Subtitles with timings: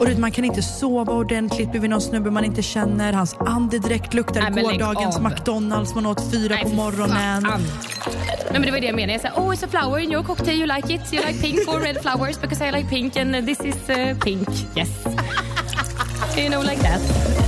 [0.00, 3.12] Och du vet, man kan inte sova ordentligt bredvid någon snubbe man inte känner.
[3.12, 5.20] Hans andedräkt luktar Nej, gårdagens.
[5.20, 7.42] McDonalds man åt fyra Nej, på morgonen.
[7.42, 7.60] fan.
[8.50, 9.12] Nej, men det var det jag menade.
[9.12, 11.12] Jag sa, oh it's a flower in your cocktail, you like it.
[11.12, 14.48] You like pink or red flowers because I like pink and this is uh, pink.
[14.76, 14.88] Yes.
[16.36, 17.39] you know like that.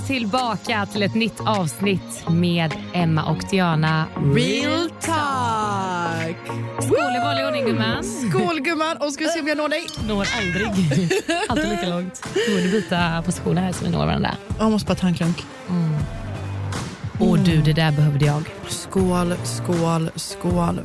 [0.00, 4.06] Välkomna tillbaka till ett nytt avsnitt med Emma och Diana.
[4.34, 6.36] Real talk!
[6.84, 8.04] Skål i vanlig ordning gumman.
[8.04, 8.96] Skål gumman!
[8.96, 9.86] Och ska vi se om jag når dig?
[10.08, 10.66] Når aldrig.
[11.48, 12.28] Alltid lika långt.
[12.34, 14.30] Nu borde byta positioner här så vi når varandra.
[14.58, 15.46] Jag måste bara ta en klunk.
[17.20, 18.42] Åh du, det där behövde jag.
[18.68, 20.80] Skål, skål, skål.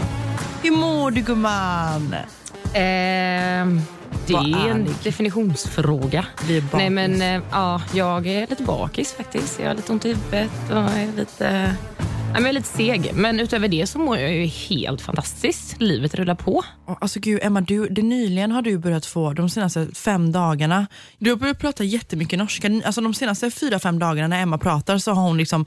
[0.63, 2.15] Hur mår du gumman?
[2.73, 3.81] Ehm,
[4.27, 6.25] det är en definitionsfråga.
[6.73, 9.59] Nej men eh, ja, jag är lite bakis faktiskt.
[9.59, 13.11] Jag har lite ont i huvudet och är lite, ja, men jag är lite seg.
[13.13, 15.81] Men utöver det så mår jag ju helt fantastiskt.
[15.81, 16.63] Livet rullar på.
[17.01, 21.29] Alltså gud Emma, du, det nyligen har du börjat få, de senaste fem dagarna, du
[21.29, 22.81] har börjat prata jättemycket norska.
[22.85, 25.65] Alltså de senaste fyra, fem dagarna när Emma pratar så har hon liksom,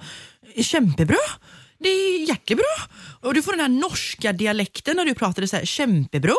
[0.56, 1.16] kämpebra.
[1.80, 2.64] Det är jättebra.
[3.20, 6.34] Och du får den här norska dialekten när du pratar, så här, kämpebra.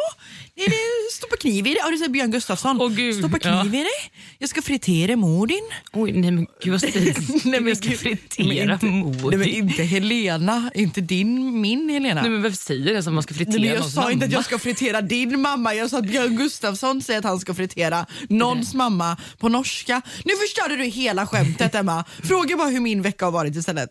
[0.55, 0.75] Det är det,
[1.11, 1.79] stoppa kniv i det.
[1.79, 2.81] Ja, det säger Björn Gustafsson.
[2.81, 3.79] Åh, gud, stoppa kniv ja.
[3.79, 4.11] i det.
[4.37, 5.63] Jag ska fritera mor din.
[5.93, 7.45] Oj, nej men gud vad stiligt.
[7.45, 9.29] Nej, men jag ska fritera mor.
[9.29, 12.21] Nej, men inte Helena, inte din, min Helena.
[12.21, 14.31] Nej men vem säger det som man ska fritera Nej, men jag sa inte att
[14.31, 14.37] mamma?
[14.37, 18.05] jag ska fritera din mamma, jag sa att Björn Gustafsson säger att han ska fritera
[18.29, 20.01] någons mamma på norska.
[20.23, 22.05] Nu förstörde du hela skämtet Emma.
[22.23, 23.89] Fråga bara hur min vecka har varit istället.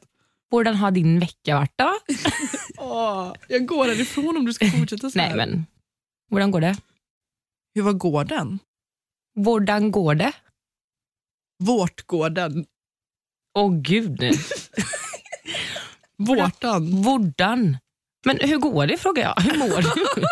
[0.50, 1.94] Hvordan har din vecka varit då?
[2.78, 5.66] Åh, jag går härifrån om du ska fortsätta så Nej men,
[6.30, 6.76] hvordan går det?
[7.78, 8.58] Hur var gården?
[9.36, 10.32] Hvordan går det?
[11.64, 12.66] Vårtgården.
[13.58, 14.18] Åh gud.
[16.16, 16.92] Vårtan.
[16.92, 17.76] Hvordan?
[18.26, 19.42] Men hur går det frågar jag.
[19.42, 19.90] Hur mår du?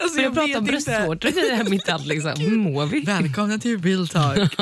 [0.00, 2.32] Alltså, jag pratar om bröstvårtor i det här mitt allt liksom.
[2.36, 3.00] Hur mår vi?
[3.00, 4.56] Välkomna till Real Talk.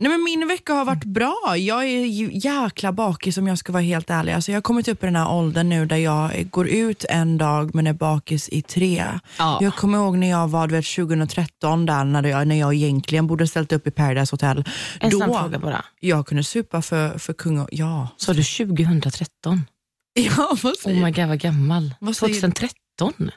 [0.00, 1.54] Nej, men min vecka har varit bra.
[1.56, 4.32] Jag är ju jäkla bakis om jag ska vara helt ärlig.
[4.32, 7.38] Alltså, jag har kommit upp i den här åldern nu där jag går ut en
[7.38, 9.04] dag men är bakis i tre.
[9.38, 9.58] Ja.
[9.62, 13.26] Jag kommer ihåg när jag var du vet, 2013 där när jag, när jag egentligen
[13.26, 14.64] borde ställt upp i Paradise Hotel.
[15.00, 15.84] En snabb Då fråga bara.
[16.00, 17.68] jag kunde supa för, för kung och...
[17.72, 18.08] Ja.
[18.16, 19.64] Sa du 2013?
[20.14, 21.94] Ja, vad Oh säger my god vad gammal.
[22.00, 23.30] Vad säger- 2013?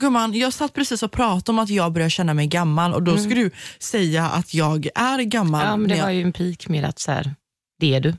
[0.00, 3.16] Gumman, jag satt precis och pratade om att jag börjar känna mig gammal och då
[3.18, 5.60] ska du säga att jag är gammal.
[5.60, 5.70] Mm.
[5.70, 7.34] Ja men det jag- var ju en peak med att så här,
[7.80, 8.14] det är du.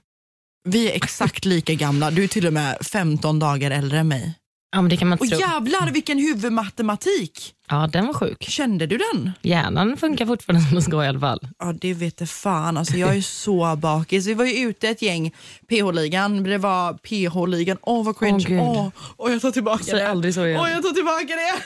[0.69, 2.11] Vi är exakt lika gamla.
[2.11, 4.35] Du är till och med 15 dagar äldre än mig.
[4.71, 5.47] Ja men det kan man Och inte tro.
[5.47, 7.53] jävlar vilken huvudmatematik!
[7.69, 8.43] Ja den var sjuk.
[8.43, 9.31] Kände du den?
[9.41, 11.47] Hjärnan funkar fortfarande som den ska i alla fall.
[11.59, 12.77] Ja det vet det fan.
[12.77, 14.27] Alltså, jag är så bakis.
[14.27, 15.31] Vi var ju ute ett gäng,
[15.69, 16.43] PH-ligan.
[16.43, 17.77] Det var PH-ligan.
[17.81, 18.45] Åh vad cringe.
[18.47, 18.59] Gud.
[18.61, 18.87] Åh,
[19.17, 20.09] Åh, jag tar tillbaka Säg det.
[20.09, 20.59] aldrig så igen.
[20.61, 21.63] Åh, jag tar tillbaka det.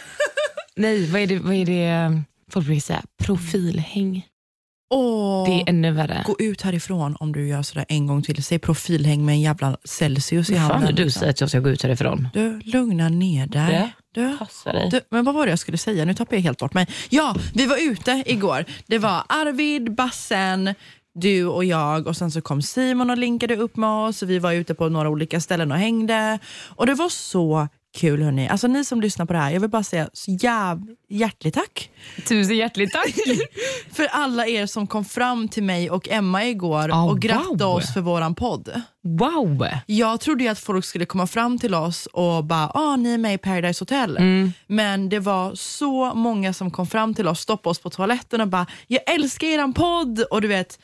[0.82, 2.22] Nej vad är det, vad är det
[2.52, 3.02] folk brukar säga?
[3.24, 4.26] Profilhäng.
[4.94, 5.46] Åh.
[5.50, 6.24] Det är ännu värre.
[6.26, 8.44] Gå ut härifrån om du gör sådär en gång till.
[8.44, 10.96] Säg profilhäng med en jävla Celsius i Hur fan handen.
[10.96, 11.20] du liksom.
[11.20, 12.28] säger att jag ska gå ut härifrån?
[12.34, 13.94] Du, lugna ner dig.
[14.14, 14.90] Du, Passa dig.
[14.92, 16.06] du, men vad var det jag skulle säga?
[16.06, 16.88] Nu tappar jag helt bort mig.
[17.10, 18.66] Ja, vi var ute igår.
[18.88, 20.76] Det var Arvid, Bassen,
[21.16, 24.24] du och jag och sen så kom Simon och linkade upp med oss.
[24.24, 26.40] Vi var ute på några olika ställen och hängde.
[26.76, 28.48] Och det var så kul hörni.
[28.50, 31.90] Alltså ni som lyssnar på det här, jag vill bara säga så jäv, hjärtligt tack.
[32.28, 33.16] Tusen hjärtligt tack.
[33.92, 37.76] För alla er som kom fram till mig och Emma igår Ah, och grattade wow.
[37.76, 38.82] oss för våran podd.
[39.02, 39.68] wow.
[39.86, 43.34] Jag trodde att folk skulle komma fram till oss och bara, ah, ni är med
[43.34, 44.18] i Paradise Hotel.
[44.18, 44.54] Mm.
[44.68, 48.48] Men det var så många som kom fram till oss, stoppade oss på toaletten och
[48.48, 50.20] bara, jag älskar eran podd.
[50.32, 50.80] Och du vet,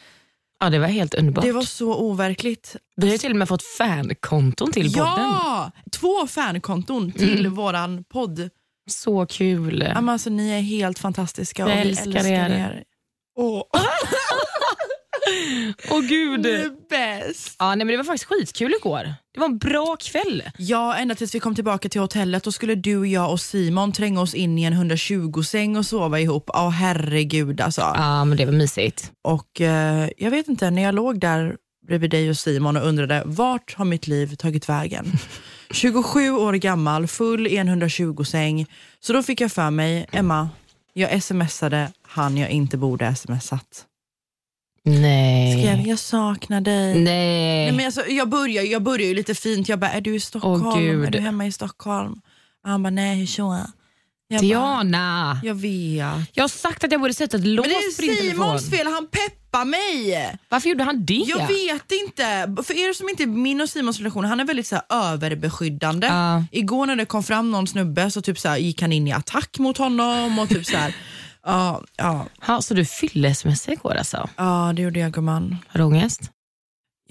[0.60, 1.44] Ja, det var helt underbart.
[1.46, 2.76] det var så overkligt.
[2.96, 5.14] Vi har till och med fått fankonton till podden.
[5.20, 5.72] Ja!
[5.92, 8.50] Två fankonton till våran podd.
[8.90, 9.84] Så kul.
[9.88, 12.50] Ja, men Alltså, ni är helt fantastiska och Jag vi älskar älskar er.
[12.50, 12.84] er.
[15.28, 16.42] Åh, Åh gud.
[16.90, 17.56] bäst.
[17.60, 19.14] Ja, nej, men det var faktiskt skitkul igår.
[19.34, 20.44] Det var en bra kväll.
[20.58, 24.22] Ja, ända tills vi kom tillbaka till hotellet då skulle du, jag och Simon tränga
[24.22, 26.50] oss in i en 120-säng och sova ihop.
[26.54, 27.82] Ja, herregud alltså.
[27.82, 29.12] Ja, men det var mysigt.
[29.24, 31.56] Och eh, jag vet inte, när jag låg där
[31.88, 35.12] bredvid dig och Simon och undrade vart har mitt liv tagit vägen?
[35.72, 38.66] 27 år gammal, full i en 120-säng.
[39.00, 40.50] Så då fick jag för mig, Emma,
[40.94, 43.86] jag smsade han jag inte borde smsat.
[44.84, 45.64] Nej.
[45.64, 46.96] Skrev, jag saknar dig.
[46.96, 47.04] Nej.
[47.04, 50.20] Nej, men alltså, jag, börjar, jag börjar ju lite fint, jag bara, är du i
[50.20, 50.68] Stockholm?
[50.68, 51.06] Åh, Gud.
[51.06, 52.22] är du hemma i Stockholm?
[52.64, 53.60] Och han bara, nej hur så?
[54.32, 55.40] Jag bara, Diana!
[55.44, 56.30] jag vet.
[56.34, 58.60] Jag har sagt att jag borde sätta ett lås Men det är på din telefon.
[58.60, 60.38] Simons fel, han peppar mig.
[60.50, 61.14] Varför gjorde han det?
[61.14, 62.56] Jag vet inte.
[62.64, 66.08] För er som inte är min och Simons relation, han är väldigt så här, överbeskyddande.
[66.08, 66.44] Ja.
[66.52, 69.12] Igår när det kom fram någon snubbe så typ så här, gick han in i
[69.12, 70.96] attack mot honom och typ så här.
[71.46, 74.30] Ja, ja, Ha, så du fyllesmässig igår alltså?
[74.38, 75.58] ja, det gjorde jag gumman.
[75.68, 76.32] Har du ångest?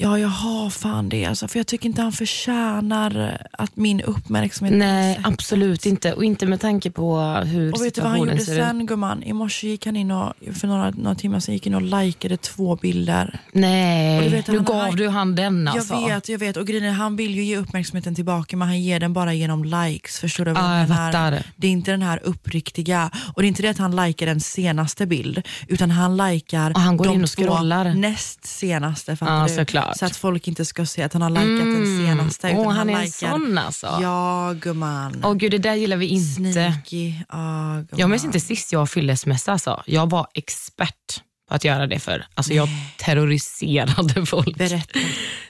[0.00, 4.78] Ja, jag har fan det alltså, för jag tycker inte han förtjänar att min uppmärksamhet
[4.78, 6.12] Nej, absolut inte.
[6.12, 8.58] Och inte med tanke på hur Och vet du vad han situationen gjorde ser ut.
[8.58, 9.22] sen gumman?
[9.22, 12.36] I morse gick han in och, för några, några timmar sedan gick in och likade
[12.36, 13.40] två bilder.
[13.52, 15.94] Nej, vet, nu han gav du han den alltså.
[15.94, 16.56] Jag vet, jag vet.
[16.56, 20.18] Och grejen han vill ju ge uppmärksamheten tillbaka men han ger den bara genom likes.
[20.18, 20.52] Förstår du?
[20.52, 21.42] vad Ja, jag fattar.
[21.56, 23.10] Det är inte den här uppriktiga.
[23.34, 26.80] Och det är inte det att han likar den senaste bild, utan han likar Och
[26.80, 27.94] han går de in och scrollar.
[27.94, 29.16] näst senaste.
[29.16, 29.54] Fattar du?
[29.54, 29.87] såklart.
[29.96, 32.46] Så att folk inte ska se att han har likat den senaste.
[32.46, 33.98] Åh, utan han är en sån alltså.
[34.02, 35.20] Ja, gumman.
[35.24, 36.52] Åh gud, det där gillar vi inte.
[36.52, 37.12] Sneaky.
[37.28, 37.86] Ja, gumman.
[37.96, 39.82] Jag minns inte sist jag fyllesmässa alltså.
[39.86, 42.26] Jag var expert på att göra det för.
[42.34, 44.56] Alltså jag terroriserade folk.
[44.58, 44.98] Berätta.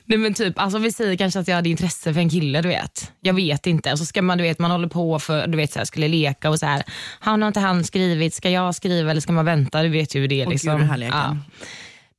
[0.04, 2.68] Nej men typ, alltså vi säger kanske att jag hade intresse för en kille, du
[2.68, 3.12] vet.
[3.20, 3.96] Jag vet inte.
[3.96, 6.50] Så ska man, du vet, man håller på för, du vet, så här, skulle leka
[6.50, 6.82] och så här.
[7.20, 9.82] Han har inte han skrivit, ska jag skriva eller ska man vänta?
[9.82, 10.46] Du vet ju hur det är.
[10.46, 10.70] Liksom.
[10.70, 11.44] gud, den här leken.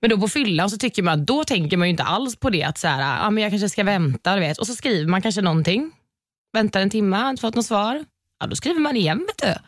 [0.01, 2.63] Men då på fyllan så tycker man, då tänker man ju inte alls på det
[2.63, 4.33] att så här, ah, men jag kanske ska vänta.
[4.35, 4.57] Du vet.
[4.57, 5.91] Och så skriver man kanske någonting.
[6.53, 8.05] Väntar en timme, har inte fått något svar.
[8.39, 9.27] Ja, då skriver man igen.
[9.27, 9.61] Vet du.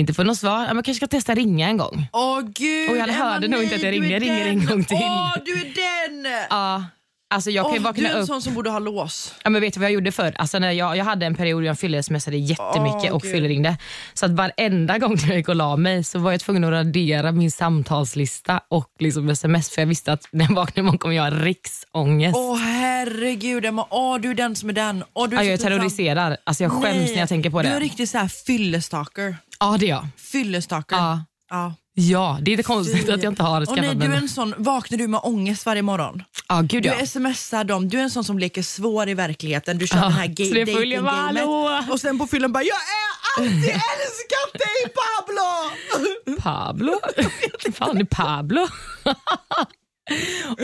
[0.00, 0.66] Inte får något svar.
[0.66, 2.08] Ja, man kanske ska testa ringa en gång.
[2.12, 4.08] Åh gud, Och jag hörde nog inte att jag ringde.
[4.08, 4.96] Jag ringer en gång till.
[5.00, 6.32] Åh, du är den!
[6.50, 6.84] Ja,
[7.30, 8.26] alltså jag kan ju Åh, du vakna är en upp.
[8.26, 9.34] sån som borde ha lås.
[9.44, 10.34] Ja, men vet du vad jag gjorde förr?
[10.38, 13.32] Alltså när jag, jag hade en period där jag fyllesmessade jättemycket Åh, och Gud.
[13.32, 13.76] fyllringde.
[14.14, 17.32] Så att varenda gång jag gick och la mig så var jag tvungen att radera
[17.32, 21.22] min samtalslista och liksom sms för jag visste att när jag vaknar imorgon kommer jag
[21.22, 22.36] ha riksångest.
[22.36, 25.04] Åh herregud Emma, åh du är den som är den.
[25.12, 26.36] Åh, du är ja, jag terroriserar.
[26.44, 27.68] Alltså jag skäms Nej, när jag tänker på det.
[27.68, 29.36] Du är riktigt så här fyllestalker.
[29.60, 30.06] Ja, det är jag.
[30.16, 30.96] Fyllestalker.
[30.96, 31.24] Ja.
[31.50, 31.74] Ja.
[31.98, 34.28] Ja, det är inte konstigt att jag inte har Och skaffat nej, du är en-
[34.28, 36.22] sån, vaknar du med ångest varje morgon?
[36.48, 37.06] Ja, gud Du ja.
[37.06, 39.78] smsar dem, du är en sån som leker svår i verkligheten.
[39.78, 41.90] Du kör Ja, den här dating-gamet.
[41.90, 46.40] Och sen på fyllan bara, jag är alltid älskat dig Pablo!
[46.42, 46.92] Pablo?
[47.74, 48.66] fan är Pablo?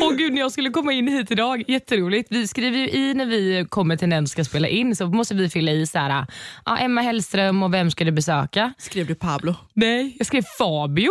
[0.00, 2.26] Åh gud, när jag skulle komma in hit idag, jätteroligt.
[2.32, 5.34] Vi skriver ju i när vi kommer till den som ska spela in så måste
[5.34, 6.26] vi fylla i så här,
[6.64, 8.72] ja, Emma Hellström och vem ska du besöka?
[8.78, 9.54] Skrev du Pablo?
[9.74, 11.10] Nej, jag skrev Fabio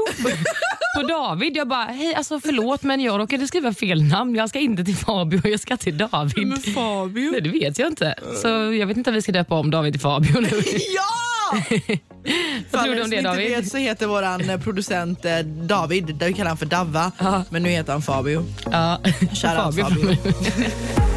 [0.98, 1.58] på David.
[1.58, 4.36] Jag bara, hej alltså förlåt men jag råkade skriva fel namn.
[4.36, 6.74] Jag ska inte till Fabio, jag ska till David.
[6.74, 7.32] Fabio?
[7.32, 8.16] Nej, det vet jag inte.
[8.42, 10.48] Så jag vet inte om vi ska döpa om David till Fabio nu.
[10.96, 11.31] Ja!
[12.72, 13.50] Vad tror du om det David?
[13.50, 17.12] vet så heter våran eh, producent eh, David, där vi kallar han för Davva.
[17.18, 17.44] Ja.
[17.50, 18.46] Men nu heter han Fabio.
[18.72, 19.00] Ja,
[19.34, 20.16] Shoutout Fabio.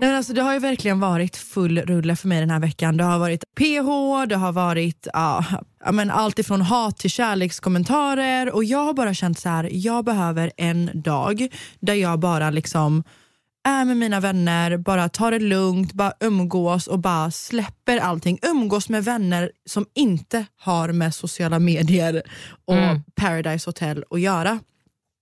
[0.00, 2.96] Nej, men alltså, det har ju verkligen varit full rulle för mig den här veckan.
[2.96, 5.44] Det har varit PH, det har varit ja,
[5.92, 10.52] men allt ifrån hat till kärlekskommentarer och jag har bara känt så här, jag behöver
[10.56, 11.48] en dag
[11.80, 13.04] där jag bara liksom
[13.66, 18.38] är med mina vänner, bara tar det lugnt, bara umgås och bara släpper allting.
[18.42, 22.22] Umgås med vänner som inte har med sociala medier
[22.64, 23.02] och Mm.
[23.14, 24.58] Paradise Hotel att göra.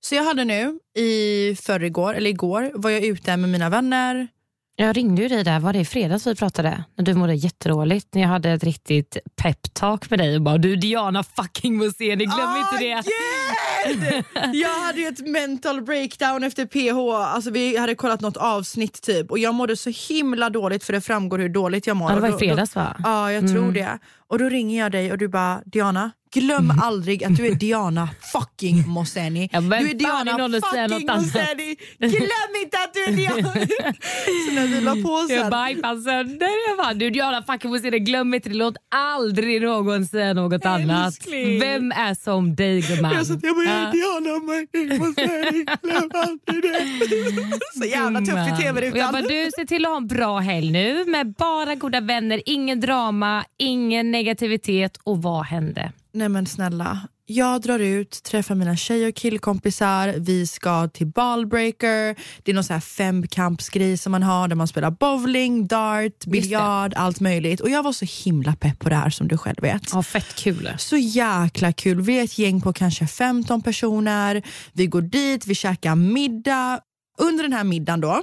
[0.00, 4.28] Så jag hade nu i förrgår, eller igår, var jag ute med mina vänner.
[4.76, 6.84] Jag ringde ju dig där, var det i fredags vi pratade?
[6.96, 8.14] När du mådde jättedåligt.
[8.14, 12.38] När jag hade ett riktigt peptalk med dig och bara du Diana fucking Moseni, glöm
[12.40, 13.02] Ah, inte det.
[13.04, 14.24] Gud!
[14.54, 17.14] Jag hade ju ett mental breakdown efter PH.
[17.34, 21.00] Alltså, vi hade kollat något avsnitt typ och jag mådde så himla dåligt för det
[21.00, 22.10] framgår hur dåligt jag mår.
[22.10, 22.96] Ja, det var i fredags va?
[23.04, 23.98] Ja, jag tror det.
[24.30, 28.08] Och då ringer jag dig och du bara, Diana, glöm aldrig att du är Diana
[28.32, 29.48] fucking Moseni.
[29.52, 31.22] Ja, du är är Diana fucking något annat.
[31.22, 31.76] Moseni.
[31.98, 33.52] Glöm inte att du är Diana.
[34.48, 36.02] så när vi la på Jag sen.
[36.04, 36.68] sönder.
[36.68, 38.54] Jag bara, du Diana fucking Moseni, glöm inte det.
[38.54, 41.06] Låt aldrig någon säga något annat.
[41.06, 41.60] Älskling.
[41.60, 43.12] Vem är som dig gumman?
[43.14, 43.92] Jag satt jag bara, jag är.
[43.92, 45.64] Diana fucking Moseni.
[45.82, 47.58] Glöm aldrig det.
[47.78, 48.32] Så jävla tuff i.
[48.32, 49.12] Och Jag tv-rutan.
[49.12, 52.80] bara, du ser till att ha en bra helg nu med bara goda vänner, ingen
[52.80, 54.96] drama, ingen negativitet.
[55.04, 55.92] Och vad hände?
[56.12, 62.16] Nej men snälla, jag drar ut, träffar mina tjej och killkompisar, vi ska till ballbreaker,
[62.42, 66.94] det är någon så här femkampsgrej som man har där man spelar bowling, dart, biljard,
[66.96, 67.60] allt möjligt.
[67.60, 69.82] Och jag var så himla pepp på det här som du själv vet.
[69.92, 70.70] Ja, fett kul.
[70.78, 72.00] Så jäkla kul.
[72.00, 74.42] Vi är ett gäng på kanske 15 personer.
[74.72, 76.80] Vi går dit, vi käkar middag.
[77.18, 78.22] Under den här middagen då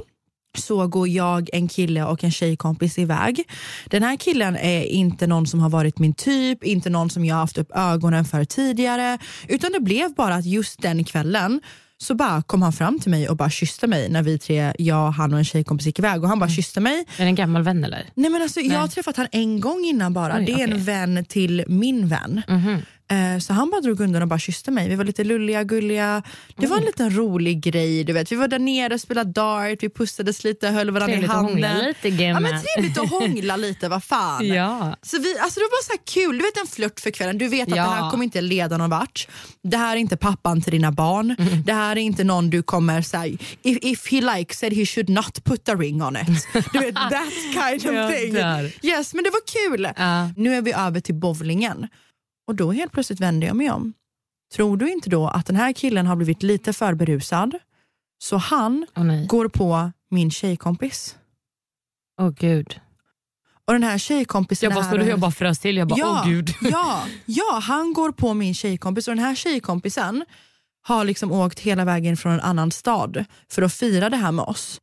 [0.57, 3.43] så går jag, en kille och en tjejkompis iväg.
[3.85, 7.35] Den här killen är inte någon som har varit min typ, inte någon som jag
[7.35, 9.17] haft upp ögonen för tidigare.
[9.47, 11.61] Utan det blev bara att just den kvällen
[11.97, 15.11] så bara kom han fram till mig och bara kysste mig när vi tre, jag,
[15.11, 16.23] han och en tjejkompis gick iväg.
[16.23, 16.55] Och Han bara Mm.
[16.55, 16.99] kysste mig.
[17.17, 18.05] Är det en gammal vän eller?
[18.15, 20.37] Nej, men alltså, Jag har träffat han en gång innan bara.
[20.37, 20.83] Oj, det är en okej.
[20.83, 22.41] vän till min vän.
[22.47, 22.69] Mhm.
[22.73, 22.79] Eh,
[23.41, 24.89] Så han bara drog undan och bara kysste mig.
[24.89, 26.23] Vi var lite lulliga, gulliga.
[26.55, 28.03] Det var en liten rolig grej.
[28.03, 28.31] Du vet.
[28.31, 31.35] Vi var där nere och spelade dart, vi pussades lite, höll varandra i Trevligt att
[31.35, 31.85] handen.
[32.03, 34.47] lite Ja, men trevligt att hångla lite, vad fan.
[34.47, 34.95] Ja.
[35.01, 37.37] Så vi, alltså det var bara så här kul, du vet en flört för kvällen.
[37.37, 37.83] Du vet att Ja.
[37.83, 39.27] det här kommer inte leda någon vart.
[39.63, 41.35] Det här är inte pappan till dina barn.
[41.39, 41.63] Mm.
[41.63, 45.09] Det här är inte någon du kommer säga if, if he likes it he should
[45.09, 46.27] not put a ring on it.
[46.73, 48.35] Du vet that kind of thing.
[48.89, 49.87] Yes, men det var kul.
[49.97, 50.29] Ja.
[50.37, 51.87] Nu är vi över till bowlingen
[52.47, 53.93] och då helt plötsligt vänder jag mig om.
[54.53, 57.55] Tror du inte då att den här killen har blivit lite för berusad
[58.19, 59.27] så han nej.
[59.27, 61.17] går på min tjejkompis.
[62.21, 62.79] Åh gud.
[63.65, 65.77] Och den här tjejkompisen Jag bara, är stod och jag bara frös till.
[65.77, 66.55] Jag bara, åh gud.
[66.61, 70.25] ja, ja, han går på min tjejkompis och den här tjejkompisen
[70.81, 74.45] har liksom åkt hela vägen från en annan stad för att fira det här med
[74.45, 74.81] oss.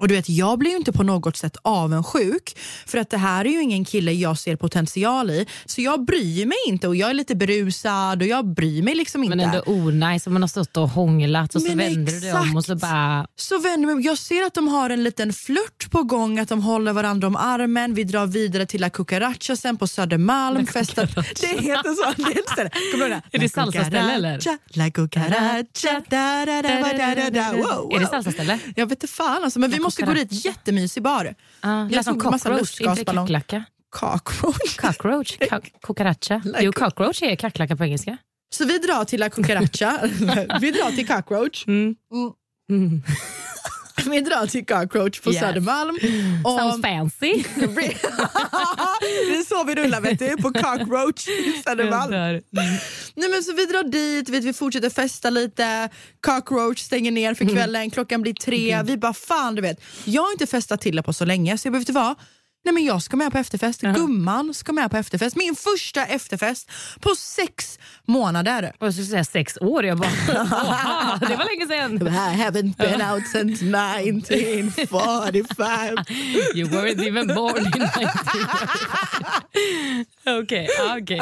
[0.00, 3.44] Och du vet, Jag blir ju inte på något sätt avundsjuk för att det här
[3.44, 5.46] är ju ingen kille jag ser potential i.
[5.66, 9.24] Så jag bryr mig inte och jag är lite berusad och jag bryr mig liksom
[9.24, 9.36] inte.
[9.36, 12.32] Men ändå onajs om man har stått och hånglat och så Men vänder du dig
[12.32, 12.92] om och så exakt.
[12.92, 13.26] bara...
[13.36, 16.62] Så vänder mig, jag ser att de har en liten flört på gång, att de
[16.62, 17.94] håller varandra om armen.
[17.94, 20.66] Vi drar vidare till La Cucaracha sen på Södermalm.
[20.66, 21.06] Festar.
[21.40, 22.22] Det heter så.
[23.30, 24.40] Det är det salsaställe, eller?
[24.76, 27.96] La Cucaracha, da, da, da, da, da, da.
[27.96, 28.58] Är det salsaställe?
[28.76, 30.44] Jag vet inte fan alltså, men vi måste gå dit.
[30.44, 31.34] Jättemysig bar.
[31.60, 33.64] Ah, Jag lät som cockroach, inte kacklacka.
[33.90, 34.76] Cockroach.
[34.76, 35.38] Cockroach,
[35.82, 36.42] cucaracha.
[36.60, 38.16] Jo, cockroach är kacklacka på engelska.
[38.54, 39.98] Så vi drar till La Cucaracha.
[40.60, 41.64] vi drar till Cockroach.
[41.66, 41.94] Mm.
[44.06, 45.40] Vi drar till Cockroach på Yes.
[45.40, 45.98] Södermalm.
[46.44, 47.32] Sounds Och fancy.
[49.00, 52.10] det är så vi rullar vet du, på Cockroach i Södermalm.
[53.14, 55.88] Nej, men så vi drar dit, vet, vi fortsätter festa lite,
[56.20, 58.82] Cockroach stänger ner för kvällen, klockan blir tre.
[58.82, 61.68] Vi bara fan du vet, jag har inte festat till det på så länge så
[61.68, 62.14] jag vet du vad?
[62.64, 65.36] Nej, men jag ska med på efterfest, gumman ska med på efterfest.
[65.36, 68.72] Min första efterfest på sex månader.
[68.78, 69.84] Och jag skulle säga sex år.
[69.84, 72.06] Jag bara, "Åh, det var länge sedan.
[72.06, 72.10] I
[72.42, 75.96] haven't been out since 1945.
[76.54, 80.04] You weren't even born in 1945.
[80.42, 81.20] Okej, ja, okej.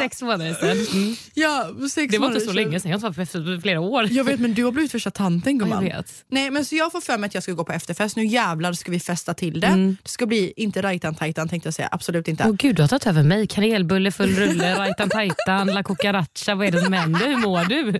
[0.00, 0.86] sex månader sedan.
[1.02, 1.16] Mm.
[1.34, 2.90] Ja, sex Det var inte så länge sedan.
[2.90, 4.06] Jag har inte varit flera år.
[4.10, 5.86] Jag vet men du har blivit första tanten Ja, gumman.
[5.86, 6.24] jag vet.
[6.28, 8.16] Nej men så jag får för mig att jag ska gå på efterfest.
[8.16, 9.66] Nu jävlar ska vi festa till det.
[9.66, 9.96] Mm.
[10.02, 12.44] Det ska bli, inte rajtan tajtan tänkte jag säga, absolut inte.
[12.48, 13.46] Åh gud, du har tagit över mig.
[13.46, 16.54] Kanelbulle, full rulle, rajtan tajtan, la cucaracha.
[16.54, 17.26] Vad är det som händer?
[17.28, 17.92] Hur mår du?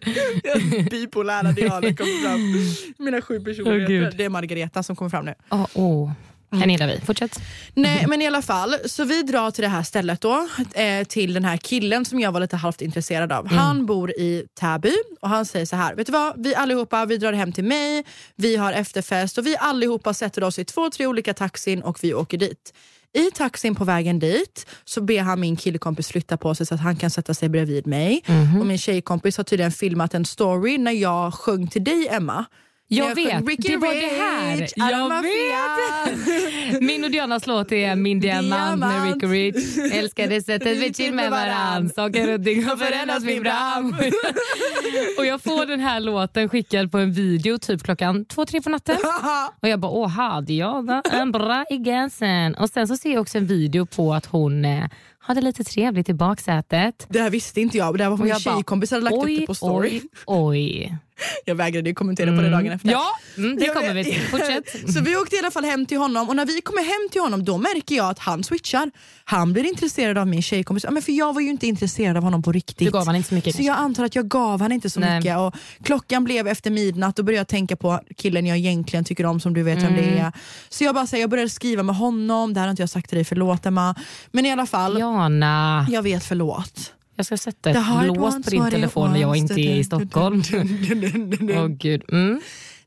[0.90, 3.04] Bipolära dianer kommer fram.
[3.04, 3.86] Mina sju personligheter.
[3.86, 4.14] gud.
[4.16, 5.34] det är Margareta som kommer fram nu.
[5.74, 6.12] Åh,
[6.52, 6.58] åh.
[6.58, 7.00] Här gillar vi.
[7.00, 7.42] Fortsätt.
[7.74, 11.34] Nej men i alla fall, så vi drar till det här stället då, eh, till
[11.34, 13.46] den här killen som jag var lite halvt intresserad av.
[13.46, 17.16] Han bor i Täby och han säger så här, vet du vad, vi allihopa vi
[17.16, 18.04] drar hem till mig,
[18.36, 22.14] vi har efterfest och vi allihopa sätter oss i två, tre olika taxin och vi
[22.14, 22.72] åker dit.
[23.12, 26.80] I taxin på vägen dit så ber han min killkompis flytta på sig så att
[26.80, 28.22] han kan sätta sig bredvid mig.
[28.60, 32.44] Och min tjejkompis har tydligen filmat en story när jag sjöng till dig Emma.
[32.92, 34.56] Jag vet, Ricky det var det här.
[34.56, 36.80] Rich, Jag Mafia.
[36.80, 39.04] Min och Dianas låt är Min diamant med.
[39.04, 39.78] Ricky Rich.
[39.92, 41.88] Älskar det sättet vi chill med varann.
[41.88, 43.94] Saker runt har förändras min bram.
[45.18, 48.70] och jag får den här låten skickad på en video typ klockan två, tre på
[48.70, 48.96] natten.
[49.62, 52.54] Och jag bara, åh hade jag en bra i gasen.
[52.54, 54.84] Och sen så ser jag också en video på att hon eh,
[55.30, 57.06] hade lite trevligt i baksätet.
[57.08, 59.46] Det här visste inte jag, det här var min tjejkompis hade lagt upp oj, det
[59.46, 60.00] på story.
[60.26, 60.96] oj, oj.
[61.44, 62.90] Jag vägrade ju kommentera på det dagen efter.
[62.90, 63.06] Ja,
[63.36, 64.20] mm, det Jag kommer vi till.
[64.20, 64.64] Fortsätt.
[64.94, 67.20] Så vi åkte i alla fall hem till honom och när vi kommer hem till
[67.20, 68.90] honom då märker jag att han switchar.
[69.24, 70.84] Han blir intresserad av min tjejkompis.
[70.84, 72.78] Ja, men för jag var ju inte intresserad av honom på riktigt.
[72.78, 73.56] Du gav han inte så mycket.
[73.56, 75.16] Så jag antar att jag gav han inte så Nej.
[75.18, 75.38] mycket.
[75.38, 79.40] Och klockan blev efter midnatt och började jag tänka på killen jag egentligen tycker om
[79.40, 79.96] som du vet vem Mm.
[80.14, 80.32] det är.
[80.68, 83.08] Så jag bara säger, jag började skriva med honom, det här har inte jag sagt
[83.08, 83.94] till dig, förlåt Emma.
[84.30, 86.94] Men i alla fall, Jana, jag vet förlåt.
[87.16, 90.42] jag ska sätta ett lås på din telefon när jag inte är i Stockholm.
[91.56, 92.02] Åh gud.
[92.12, 92.40] Mm.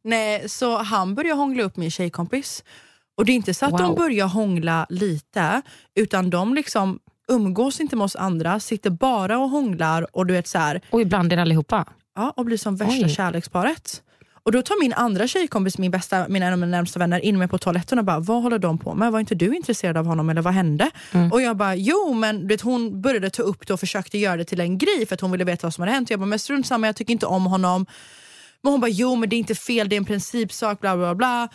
[0.04, 2.64] Nej, så han börjar hångla upp min tjejkompis.
[3.18, 3.80] Och det är inte så att Wow.
[3.80, 5.62] de börjar hångla lite,
[5.96, 10.48] utan de liksom umgås inte med oss andra, sitter bara och hånglar och du vet
[10.48, 11.86] så här, Och ibland är det allihopa.
[12.16, 13.10] ja, och blir som värsta Oj.
[13.16, 14.02] kärleksparet.
[14.46, 17.40] Och då tar min andra tjejkompis, min bästa, mina en av mina närmsta vänner, in
[17.40, 19.12] mig på toaletten och bara, vad håller de på med?
[19.12, 20.92] Var inte du intresserad av honom eller vad hände?
[21.12, 21.32] Mm.
[21.32, 24.46] Och jag bara, jo men vet, hon började ta upp det och försökte göra det
[24.46, 26.10] till en grej för att hon ville veta vad som hade hänt.
[26.10, 27.86] Jag bara, men strunt samma, jag tycker inte om honom.
[28.62, 31.16] Men hon bara, jo men det är inte fel, det är en principsak, bla bla
[31.16, 31.50] bla.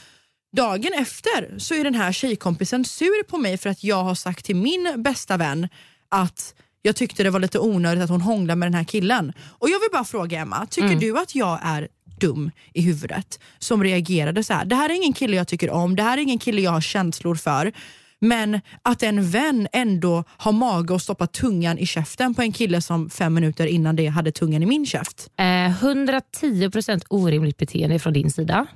[0.56, 4.44] Dagen efter så är den här tjejkompisen sur på mig för att jag har sagt
[4.44, 5.68] till min bästa vän
[6.08, 9.32] att jag tyckte det var lite onödigt att hon hånglade med den här killen.
[9.58, 11.88] Och jag vill bara fråga Emma, tycker du att jag är
[12.20, 14.64] dum i huvudet som reagerade så här.
[14.64, 16.80] Det här är ingen kille jag tycker om, det här är ingen kille jag har
[16.80, 17.72] känslor för.
[18.20, 22.82] Men att en vän ändå har mage att stoppa tungan i käften på en kille
[22.82, 25.30] som fem minuter innan det hade tungan i min käft.
[25.38, 28.66] Eh, 110% orimligt beteende från din sida.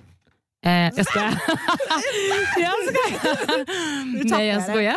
[0.64, 1.34] Eh, jag skojar.
[2.58, 3.64] jag skojar.
[4.24, 4.96] Nej, jag skojar.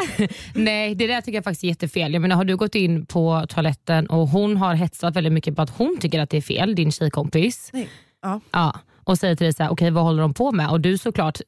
[0.54, 2.14] Nej, det där tycker jag faktiskt är jättefel.
[2.14, 5.62] Jag menar, har du gått in på toaletten och hon har hetsat väldigt mycket på
[5.62, 7.70] att hon tycker att det är fel, din tjejkompis.
[7.74, 7.90] Nej.
[8.26, 8.40] Ja.
[8.52, 10.70] Ja, och säger till dig så här, okej vad håller de på med?
[10.70, 11.42] Och du såklart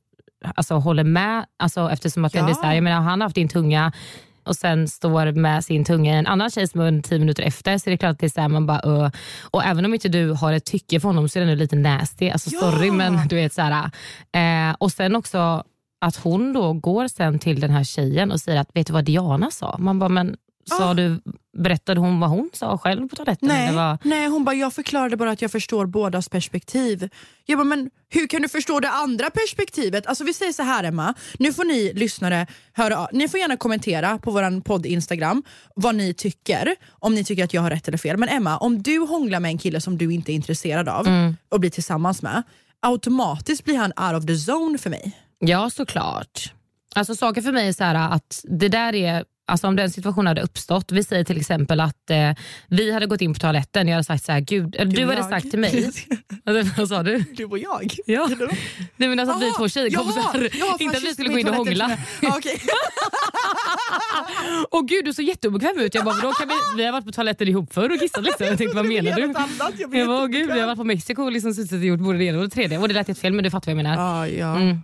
[0.55, 2.45] alltså, håller med alltså, eftersom att Ja.
[2.45, 3.91] det är så här, jag menar, han har haft din tunga
[4.43, 7.89] och sen står med sin tunga i en annan tjejs mun tio minuter efter så
[7.89, 9.09] är det klart att det är så här, man bara uh.
[9.51, 11.75] Och även om inte du har ett tycke för honom så är det ändå lite
[11.75, 12.29] nasty.
[12.29, 12.59] Alltså Ja.
[12.59, 13.91] sorry men du vet så här.
[14.31, 15.63] Eh, och sen också
[16.01, 19.05] att hon då går sen till den här tjejen och säger att vet du vad
[19.05, 19.75] Diana sa?
[19.79, 20.35] Man bara men
[20.69, 21.21] sa du,
[21.57, 23.47] berättade hon vad hon sa själv på toaletten?
[23.47, 23.97] Nej, vad?
[24.03, 27.09] nej, hon bara jag förklarade bara att jag förstår bådas perspektiv.
[27.45, 30.07] Jag bara, men hur kan du förstå det andra perspektivet?
[30.07, 34.17] Alltså vi säger så här Emma, nu får ni lyssnare höra Ni får gärna kommentera
[34.17, 35.43] på vår podd Instagram
[35.75, 38.17] vad ni tycker, om ni tycker att jag har rätt eller fel.
[38.17, 41.59] Men Emma, om du hånglar med en kille som du inte är intresserad av och
[41.59, 42.43] blir tillsammans med,
[42.79, 45.11] automatiskt blir han out of the zone för mig.
[45.39, 46.53] Ja, såklart.
[46.95, 50.27] Alltså saker för mig är så här att det där är Alltså om den situationen
[50.27, 52.31] hade uppstått, vi säger till exempel att eh,
[52.67, 55.09] vi hade gått in på toaletten jag hade sagt så här, gud, eller du, och
[55.09, 55.29] hade jag.
[55.29, 55.85] sagt till mig,
[56.45, 57.17] alltså, vad sa du?
[57.17, 57.95] Du och jag?
[58.05, 58.29] Ja.
[58.95, 61.55] Nej men alltså att vi två tjejkompisar, jaha, inte att vi skulle gå in och
[61.55, 61.97] hångla.
[62.21, 62.61] Ja, okej.
[64.71, 65.95] Åh gud du såg jätteobekväm ut.
[65.95, 68.45] Jag bara, då kan vi, vi har varit på toaletten ihop förr och kissat liksom.
[68.45, 69.21] Jag tänkte vad menar du?
[69.21, 72.17] Jag Jag bara, gud vi har varit på Mexiko och liksom suttit och gjort både
[72.17, 72.77] det ena och det tredje.
[72.77, 73.95] Och det lät helt fel men du fattar vad jag menar.
[74.03, 74.55] Ja, ja.
[74.55, 74.81] Mm.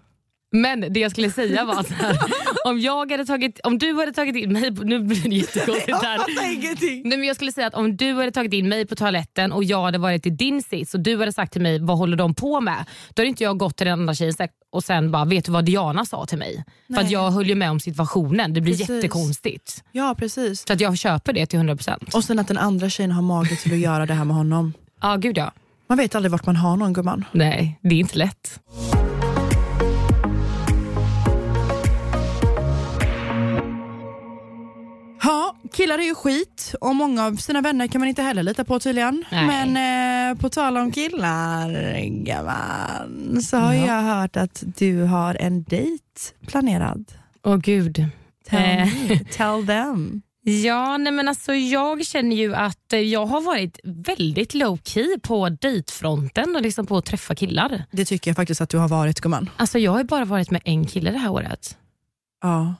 [0.55, 2.17] Men det jag skulle säga var att här,
[2.65, 5.97] om, jag hade tagit, om du hade tagit in mig, på- nu blir det jättekonstigt
[6.03, 6.19] här.
[7.07, 9.63] Nej, men jag skulle säga att om du hade tagit in mig på toaletten och
[9.63, 12.35] jag hade varit i din sits och du hade sagt till mig vad håller de
[12.35, 12.85] på med?
[13.13, 14.33] Då hade inte jag gått till den andra tjejen
[14.71, 16.63] och sen bara vet du vad Diana sa till mig?
[16.87, 17.13] För att Nej.
[17.13, 18.53] jag höll ju med om situationen.
[18.53, 18.89] Det blir Precis.
[18.89, 19.83] jättekonstigt.
[19.91, 20.67] Ja, precis.
[20.67, 22.15] Så att jag köper det till 100%.
[22.15, 24.73] Och sen att den andra tjejen har mage till att göra det här med honom.
[25.01, 25.51] Ja gud ja.
[25.89, 27.25] Man vet aldrig vart man har någon gumman.
[27.31, 28.59] Nej det är inte lätt.
[35.73, 38.79] Killar är ju skit och många av sina vänner kan man inte heller lita på
[38.79, 39.23] tydligen.
[39.31, 39.47] Nej.
[39.47, 41.69] Men eh, på tal om killar,
[42.25, 43.85] gumman, så har Ja.
[43.87, 46.03] jag hört att du har en dejt
[46.47, 47.05] planerad.
[47.45, 48.05] Åh gud.
[48.49, 49.19] Tell, Eh.
[49.31, 50.21] tell them.
[50.45, 55.19] Ja, nej men alltså jag känner ju att eh, jag har varit väldigt low key
[55.21, 57.83] på dejtfronten och liksom på att träffa killar.
[57.91, 59.49] Det tycker jag faktiskt att du har varit gumman.
[59.57, 61.77] Alltså jag har ju bara varit med en kille det här året.
[62.41, 62.75] Ja.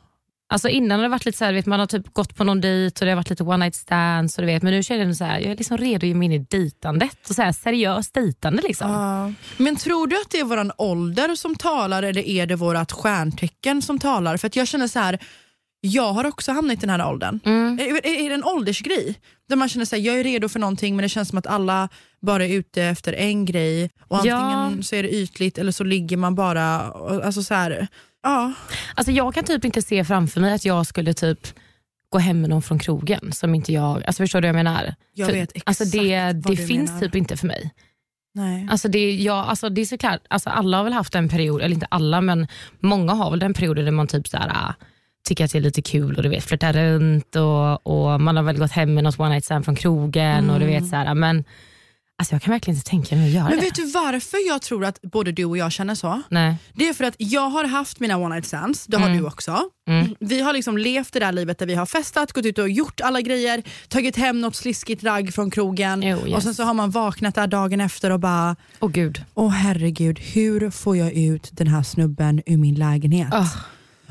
[0.53, 2.61] Alltså innan har det varit lite så här, vet, man har typ gått på någon
[2.61, 4.37] dejt och det har varit lite one night stands.
[4.37, 6.13] Och du vet, men nu känner jag så här, jag är liksom redo att ge
[6.13, 7.29] mig in i dejtandet.
[7.29, 8.91] Och så här, seriöst dejtande liksom.
[8.91, 9.31] Ja.
[9.57, 13.81] Men tror du att det är våran ålder som talar eller är det vårt stjärntecken
[13.81, 14.37] som talar?
[14.37, 15.19] För att jag känner så här,
[15.81, 17.39] jag har också hamnat i den här åldern.
[17.45, 17.79] Mm.
[17.79, 19.15] Är, är, det en åldersgrej?
[19.49, 21.89] Där man känner att jag är redo för någonting men det känns som att alla
[22.21, 23.89] bara är ute efter en grej.
[24.07, 24.35] Och Ja.
[24.35, 26.65] antingen så är det ytligt eller så ligger man bara...
[27.23, 27.87] Alltså så här,
[28.23, 28.53] ja.
[28.95, 31.47] Alltså jag kan typ inte se framför mig att jag skulle typ
[32.09, 34.95] gå hem med någon från krogen som inte jag, alltså förstår du vad jag menar?
[35.13, 37.01] Jag För- vet exakt alltså det vad det du finns menar.
[37.01, 37.71] typ inte för mig.
[38.36, 38.67] Nej.
[38.71, 41.73] Alltså det, ja, alltså det är såklart, alltså alla har väl haft en period, eller
[41.73, 42.47] inte alla men
[42.79, 44.73] många har väl den perioden där man typ så här, ah,
[45.27, 48.43] tycker att det är lite kul och du vet flirtar runt och, och man har
[48.43, 51.13] väl gått hem med något one night stand från krogen och du vet så här,
[51.13, 51.43] men
[52.19, 53.63] alltså jag kan verkligen inte tänka mig att göra Men det.
[53.63, 56.21] vet du varför jag tror att både du och jag känner så?
[56.30, 56.56] Nej.
[56.73, 59.17] Det är för att jag har haft mina one night stands, det har Mm.
[59.17, 59.60] du också.
[59.88, 60.15] Mm.
[60.19, 63.02] Vi har liksom levt det där livet där vi har festat, gått ut och gjort
[63.02, 66.36] alla grejer, tagit hem något sliskigt ragg från krogen Jo, yes.
[66.36, 69.23] och sen så har man vaknat där dagen efter och bara Åh gud.
[69.34, 73.34] Åh herregud, hur får jag ut den här snubben ur min lägenhet?
[73.34, 73.47] Ah.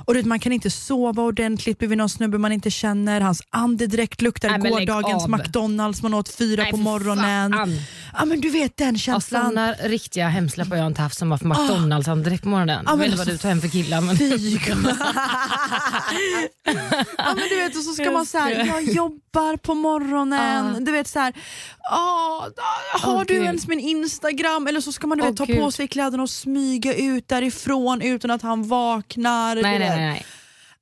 [0.04, 4.22] Och vet, man kan inte sova ordentligt bredvid någon snubbe man inte känner, hans andedräkt
[4.22, 5.28] luktar Nej, gårdagens.
[5.28, 7.52] McDonalds man åt fyra Nej, på morgonen.
[7.52, 7.76] fan.
[8.18, 9.42] Ja men du vet den känslan.
[9.44, 12.16] sådana riktiga hemsläpp har jag inte haft som var för McDonalds oh.
[12.16, 12.82] direkt på morgonen.
[12.86, 14.00] Ja, jag vet inte vad du tar hem för killar.
[14.00, 14.16] Men...
[14.16, 14.58] Fy
[17.18, 20.74] ja, men du vet, och så ska man säga jag jobbar på morgonen.
[20.74, 20.80] Ja.
[20.80, 21.32] Du vet så här,
[21.90, 22.48] "Ah,
[23.00, 23.42] har Åh, du Gud.
[23.42, 24.66] ens min Instagram?
[24.66, 25.74] Eller så ska man du vet, ta på Gud.
[25.74, 29.62] sig kläderna och smyga ut därifrån utan att han vaknar.
[29.62, 29.78] nej.
[29.96, 30.08] Nej.
[30.10, 30.24] nej.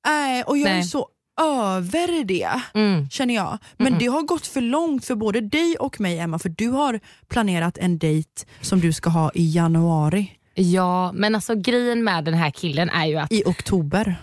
[0.07, 0.83] Nej, och jag är Nej.
[0.85, 1.09] så
[1.41, 3.11] över det, Mm.
[3.11, 3.59] känner jag.
[3.77, 7.01] Men det har gått för långt för både dig och mig Emma, för du har
[7.29, 10.33] planerat en dejt som du ska ha i januari.
[10.55, 14.17] Ja, men alltså grejen med den här killen är ju att I oktober.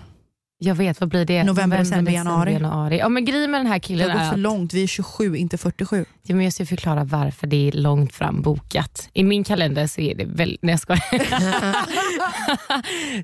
[0.59, 1.43] Jag vet, vad blir det?
[1.43, 2.53] November, december, januari.
[2.53, 2.97] januari.
[2.97, 4.87] Ja, men grejen med den här Det killen har är gått för långt, vi är
[4.87, 6.05] 27, inte 47.
[6.23, 9.09] Ja, men jag ska förklara varför det är långt fram bokat.
[9.13, 10.61] I min kalender så är det väldigt...
[10.61, 11.03] Nej jag skojar.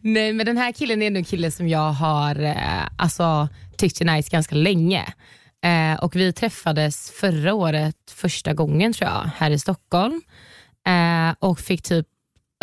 [0.14, 2.56] Nej men den här killen är en kille som jag har eh,
[2.98, 5.14] alltså, tyckt är nice ganska länge.
[5.64, 10.22] Eh, och Vi träffades förra året första gången tror jag här i Stockholm
[10.88, 12.08] eh, och fick typ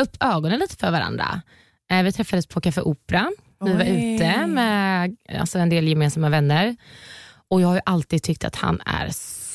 [0.02, 1.42] upp ögonen lite för varandra.
[1.90, 3.30] Eh, vi träffades på Café Opera.
[3.64, 4.14] Vi var Oj.
[4.14, 6.76] ute med alltså, en del gemensamma vänner.
[7.48, 9.08] Och Jag har alltid tyckt att han är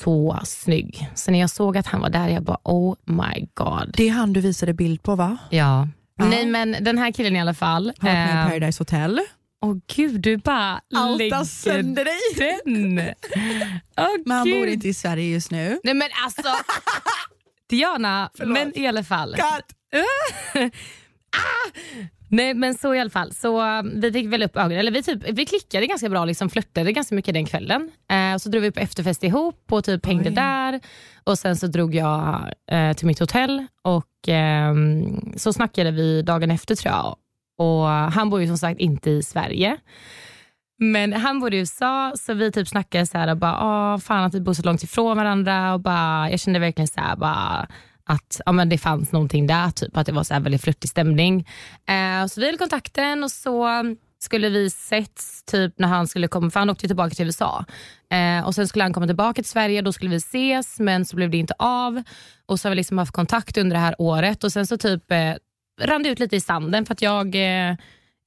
[0.03, 1.09] så snygg.
[1.15, 3.93] Så när jag såg att han var där, jag bara oh my god.
[3.97, 5.37] Det är han du visade bild på va?
[5.49, 5.87] Ja.
[6.17, 6.25] Ja.
[6.25, 7.93] Nej men den här killen i alla fall.
[7.99, 9.19] Har varit med i eh, Paradise Hotel.
[9.61, 11.29] Åh gud, du bara lägger dig.
[12.65, 12.99] den.
[13.97, 15.79] Åh, Men han bor inte i Sverige just nu.
[15.83, 16.49] Nej men alltså.
[17.69, 19.35] Diana, men i alla fall.
[22.35, 23.33] Nej men så i alla fall.
[23.33, 26.49] Så um, vi fick väl upp ögonen, eller vi, typ, vi klickade ganska bra, liksom
[26.49, 27.91] flörtade ganska mycket den kvällen.
[28.11, 30.35] Eh, så drog vi på efterfest ihop och typ hängde Oj.
[30.35, 30.79] där.
[31.23, 36.51] Och Sen så drog jag eh, till mitt hotell och ehm, så snackade vi dagen
[36.51, 37.15] efter tror jag.
[37.57, 39.77] Och Han bor ju som sagt inte i Sverige.
[40.77, 44.23] Men han bor i USA så vi typ snackade så här och bara, Åh, fan
[44.23, 45.73] att vi bor så långt ifrån varandra.
[45.73, 47.67] Och bara, jag kände verkligen så här, bara,
[48.05, 50.89] att ja, men det fanns någonting där, typ att det var så här väldigt flörtig
[50.89, 51.47] stämning.
[51.87, 53.67] Eh, så vi höll kontakten och så
[54.19, 57.65] skulle vi setts typ när han skulle komma, för han åkte ju tillbaka till USA.
[58.11, 61.15] Eh, och Sen skulle han komma tillbaka till Sverige, då skulle vi ses men så
[61.15, 62.03] blev det inte av.
[62.45, 65.11] Och så har vi liksom haft kontakt under det här året och sen så typ
[65.11, 65.33] eh,
[65.81, 67.75] rann det ut lite i sanden för att jag eh,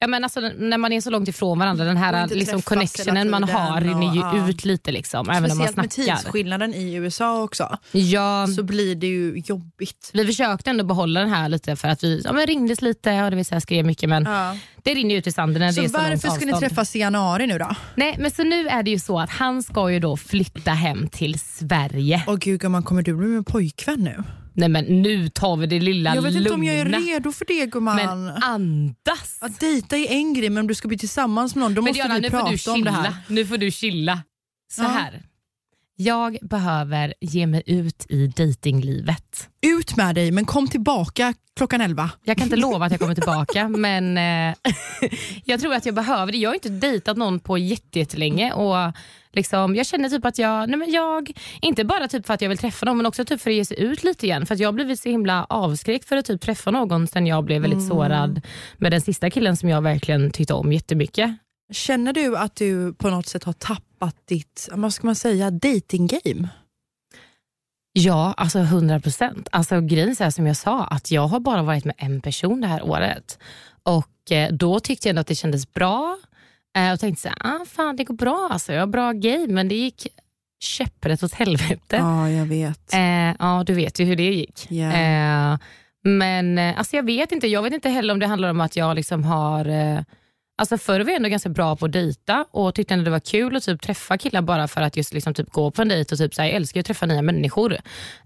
[0.01, 3.43] Ja, men alltså, när man är så långt ifrån varandra, den här liksom, connectionen man
[3.43, 4.49] har rinner ju ja.
[4.49, 4.91] ut lite.
[4.91, 6.15] Liksom, även om man Speciellt med snackar.
[6.15, 7.77] tidsskillnaden i USA också.
[7.91, 10.09] Ja, Så blir det ju jobbigt.
[10.13, 13.29] vi försökte ändå behålla den här lite för att vi ja, men ringdes lite och
[13.29, 14.55] det vill säga, skrev mycket men Ja.
[14.89, 16.69] Det rinner ut i sanden när Så det är så långt varför ska ni avstånd.
[16.69, 17.75] träffas i januari nu då?
[17.95, 21.07] Nej men så nu är det ju så att han ska ju då flytta hem
[21.07, 22.23] till Sverige.
[22.27, 24.23] Åh gud gumman, kommer du bli med pojkvän nu?
[24.53, 26.97] Nej men nu tar vi det lilla Jag vet inte om jag är lugna.
[26.97, 27.95] redo för det gumman.
[27.95, 29.37] Men andas!
[29.41, 31.89] Att dejta är en grej men om du ska bli tillsammans med någon då Men
[31.91, 33.13] måste Diana, vi prata du om det här.
[33.27, 34.21] Nu får du chilla.
[34.71, 34.87] Så Ja.
[34.87, 35.21] här.
[36.01, 39.49] Jag behöver ge mig ut i datinglivet.
[39.61, 42.11] Ut med dig men kom tillbaka klockan 11.
[42.23, 44.55] Jag kan inte lova att jag kommer tillbaka men eh,
[45.45, 46.37] jag tror att jag behöver det.
[46.37, 48.93] Jag har inte dejtat någon på jätte- jättelänge och
[49.33, 51.31] liksom, jag känner typ att jag, nej men jag,
[51.61, 53.65] inte bara typ för att jag vill träffa någon men också typ för att ge
[53.65, 54.45] sig ut lite igen.
[54.45, 57.43] För att jag har blivit så himla avskräckt för att typ träffa någon sen jag
[57.45, 58.41] blev väldigt sårad
[58.77, 61.31] med den sista killen som jag verkligen tyckte om jättemycket.
[61.71, 63.83] Känner du att du på något sätt har tappat
[64.25, 66.49] ditt, vad ska man säga, dating game?
[67.93, 69.47] Ja, alltså 100 procent.
[69.51, 72.67] Alltså, grejen är som jag sa, att jag har bara varit med en person det
[72.67, 73.39] här året.
[73.83, 76.17] Och eh, Då tyckte jag ändå att det kändes bra.
[76.77, 78.49] Eh, och tänkte så här, ah, fan det går bra.
[78.51, 80.07] Alltså, jag har bra game, men det gick
[80.59, 81.95] käpprätt åt helvete.
[81.95, 82.93] Ja, jag vet.
[82.93, 84.71] Eh, ja, du vet ju hur det gick.
[84.71, 85.57] Eh,
[86.03, 87.47] men eh, alltså, jag vet inte.
[87.47, 89.65] Jag vet inte heller om det handlar om att jag liksom har...
[90.59, 93.19] Alltså förr var jag ändå ganska bra på att dejta och tyckte ändå det var
[93.19, 96.15] kul att typ träffa killar bara för att just liksom typ gå på en dejt
[96.15, 97.77] och typ så här, jag älskar att träffa nya människor.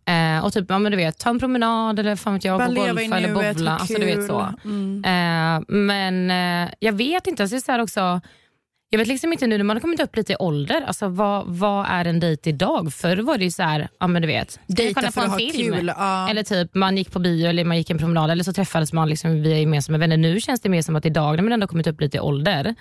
[0.06, 2.68] Eh, och typ, ja, men du vet, ta en promenad eller fan vet jag, Bara
[2.68, 3.78] gå i golfa eller bowla.
[3.78, 4.28] Alltså, du vet kul.
[4.28, 4.54] så.
[4.64, 5.04] Mm.
[5.06, 8.22] Eh, men eh, jag vet inte, alltså, det är så också,
[8.94, 11.44] jag vet liksom inte nu när man har kommit upp lite i ålder, alltså, vad,
[11.48, 12.94] vad är en dejt idag?
[12.94, 15.38] Förr var det ju så här, ja men du vet, Dejta för på att ha
[15.38, 15.74] film?
[15.74, 15.92] kul.
[15.98, 16.30] Ja.
[16.30, 19.10] Eller typ man gick på bio eller man gick en promenad eller så träffades man
[19.10, 20.18] liksom via gemensamma vänner.
[20.18, 22.76] Nu känns det mer som att idag när man ändå kommit upp lite i ålder,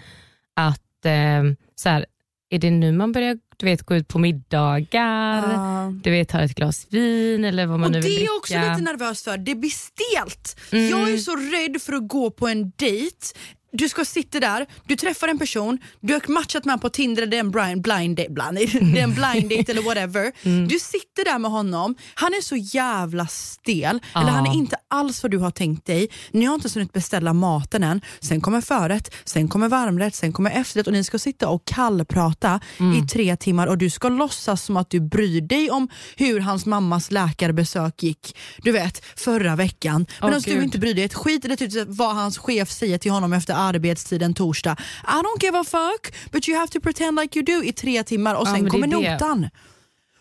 [0.57, 1.43] att eh,
[1.75, 2.07] så här,
[2.51, 5.93] är det nu man börjar du vet, gå ut på middagar, Ja.
[6.05, 8.31] du vet, ta ett glas vin eller vad man Och nu det vill är dricka.
[8.33, 10.61] jag också lite nervös för, det blir stelt.
[10.73, 10.89] Mm.
[10.89, 13.17] Jag är så rädd för att gå på en dejt
[13.73, 17.27] du ska sitta där, du träffar en person, du har matchat med honom på Tinder,
[17.27, 18.55] det är en blind, blind, date, blind,
[18.95, 20.33] det är en blind date eller whatever.
[20.43, 20.69] Mm.
[20.69, 25.23] Du sitter där med honom, han är så jävla stel, eller han är inte alls
[25.23, 26.09] vad du har tänkt dig.
[26.33, 30.33] Ni har inte ens hunnit beställa maten än, sen kommer förrätt, sen kommer varmrätt, sen
[30.33, 33.05] kommer efterrätt och ni ska sitta och kallprata Mm.
[33.05, 36.67] i tre timmar och du ska låtsas som att du bryr dig om hur hans
[36.67, 40.07] mammas läkarbesök gick, du vet, förra veckan.
[40.23, 43.11] Åh, Medan du inte bryr dig ett skit eller typ vad hans chef säger till
[43.11, 44.77] honom efter arbetstid en torsdag.
[45.05, 48.03] I don't give a fuck but you have to pretend like you do i tre
[48.05, 49.13] timmar och Ja, sen kommer det.
[49.13, 49.49] notan.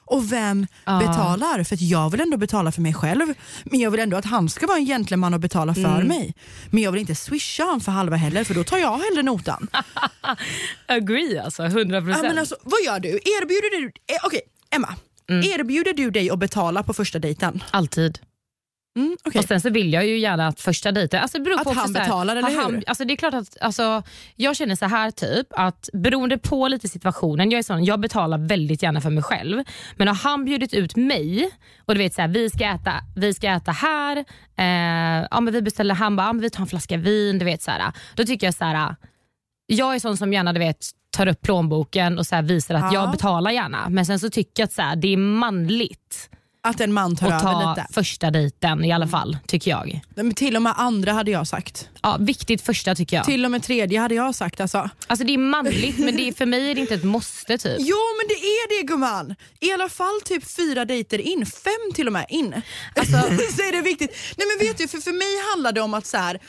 [0.06, 1.00] Och vem Ja.
[1.00, 1.64] betalar?
[1.64, 3.34] För jag vill ändå betala för mig själv.
[3.64, 6.08] Men jag vill ändå att han ska vara en gentleman och betala för Mm.
[6.08, 6.36] mig.
[6.70, 9.68] Men jag vill inte swisha han för halva heller för då tar jag hellre notan.
[10.88, 12.24] Agree alltså, 100 ja, procent.
[12.28, 13.10] men alltså, vad gör du?
[13.10, 13.86] Erbjuder du...
[13.88, 14.42] Eh, Okej,
[14.76, 14.96] Emma.
[15.30, 15.44] Mm.
[15.60, 17.64] Erbjuder du dig att betala på första dejten?
[17.72, 18.20] Alltid.
[18.96, 19.40] Mm, okej.
[19.40, 21.22] Och Sen så vill jag ju gärna att första dejten...
[21.22, 22.84] Alltså det beror Att på han så här, betalar, eller hur?
[22.88, 24.04] alltså det är klart att alltså,
[24.36, 28.38] Jag känner så här typ att beroende på lite situationen, jag är sån, jag betalar
[28.38, 29.64] väldigt gärna för mig själv.
[29.96, 31.50] Men har han bjudit ut mig
[31.86, 34.18] och du vet så här, vi ska äta, vi ska äta här,
[34.58, 37.46] eh, ja, men vi beställer, han bara, ja, men vi tar en flaska vin, du
[37.46, 38.96] vet så här, Då tycker jag så här.
[39.68, 42.94] Jag är sån som gärna du vet, tar upp plånboken och så här, visar att
[42.94, 43.02] Ja.
[43.02, 43.90] jag betalar gärna.
[43.90, 46.30] Men sen så tycker jag att så det är manligt
[46.64, 47.88] Att en man tar att över ta lite.
[47.94, 50.02] första dejten i alla fall, tycker jag.
[50.16, 51.90] Men till och med andra hade jag sagt.
[52.02, 53.26] Ja, viktigt första tycker jag.
[53.26, 54.62] Till och med tredje hade jag sagt.
[54.62, 54.90] Alltså.
[55.08, 57.78] Alltså det är manligt men det är, för mig är det inte ett måste typ.
[57.80, 59.36] Jo men det är det gumman!
[59.60, 62.62] I alla fall typ fyra dejter in, fem till och med in.
[62.96, 63.12] Alltså,
[63.56, 64.12] så är det viktigt.
[64.38, 66.40] Nej men vet du, för, för mig handlar det om att så här.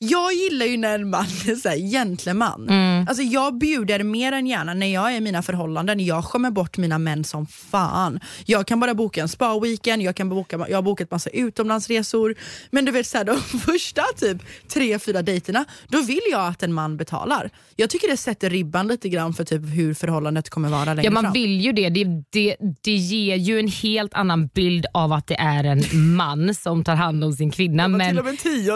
[0.00, 2.68] Jag gillar ju när en man är så här, gentleman.
[3.08, 6.00] Alltså jag bjuder mer än gärna när jag är i mina förhållanden.
[6.06, 8.20] Jag skämmer bort mina män som fan.
[8.46, 12.34] Jag kan bara boka en spa-weekend, jag, kan boka, jag har bokat massa utomlandsresor.
[12.70, 16.62] Men du vet så här, de första typ tre, fyra dejterna, då vill jag att
[16.62, 17.50] en man betalar.
[17.76, 21.10] Jag tycker det sätter ribban lite grann för typ hur förhållandet kommer vara längre Ja
[21.10, 21.32] man fram.
[21.32, 21.88] vill ju det.
[21.88, 22.56] Det, det.
[22.82, 25.82] det ger ju en helt annan bild av att det är en
[26.16, 27.88] man som tar hand om sin kvinna.
[27.88, 28.16] Men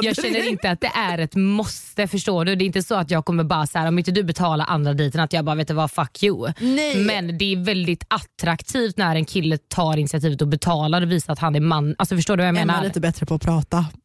[0.02, 2.08] jag känner inte att det är ett måste.
[2.08, 2.56] Förstår du?
[2.56, 4.92] Det är inte så att jag kommer bara så här, om inte du betalar andra
[4.94, 6.52] dejten att jag bara vet du vad fuck you.
[6.60, 6.96] Nej.
[6.96, 11.38] Men det är väldigt attraktivt när en kille tar initiativet och betalar och visar att
[11.38, 11.94] han är man.
[11.98, 12.80] Alltså förstår du vad jag Emma menar?
[12.80, 13.86] är lite bättre på att prata.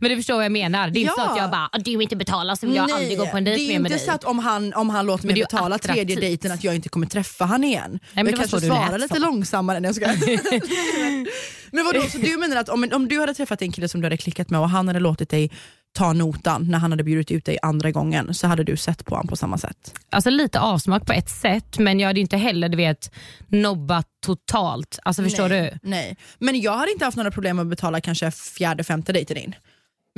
[0.00, 0.90] men du förstår vad jag menar.
[0.90, 3.18] Det är inte så att jag bara, "Ah, du inte betalar så vill jag aldrig
[3.18, 4.06] gå på en det dejt är mer med inte dig.
[4.06, 6.64] så att om han, om han låter Men mig det är betala tredje dejten att
[6.64, 8.00] jag inte kommer träffa han igen.
[8.14, 9.22] men det jag kanske svarar lite som.
[9.22, 9.80] långsammare.
[9.80, 11.26] Nej, jag skojar.
[11.72, 14.06] Men vadå, så du menar att om, om du hade träffat en kille som du
[14.06, 15.50] hade klickat med och han hade låtit dig
[15.92, 19.14] ta notan när han hade bjudit ut dig andra gången så hade du sett på
[19.14, 19.94] honom på samma sätt?
[20.10, 23.14] Alltså lite avsmak på ett sätt men jag hade inte heller du vet
[23.48, 24.98] nobbat totalt.
[25.02, 25.88] Alltså förstår nej, du?
[25.88, 26.16] Nej.
[26.38, 29.54] Men jag hade inte haft några problem med att betala kanske fjärde, femte dejten in.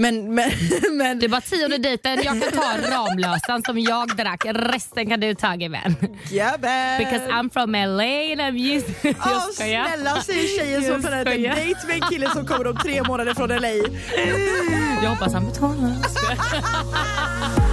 [0.01, 0.51] Men, men,
[0.97, 5.21] men Det är bara tionde dejten, jag kan ta Ramlösan som jag drack, resten kan
[5.21, 5.97] du ta vän.
[6.31, 6.99] Jabba.
[6.99, 8.95] Because I'm from LA and I'm used...
[9.03, 9.87] Jag skojar.
[9.87, 13.35] snälla säger tjejen som planerat en dejt med en kille som kommer om tre månader
[13.35, 13.69] från LA.
[15.03, 15.97] Jag hoppas han betalar.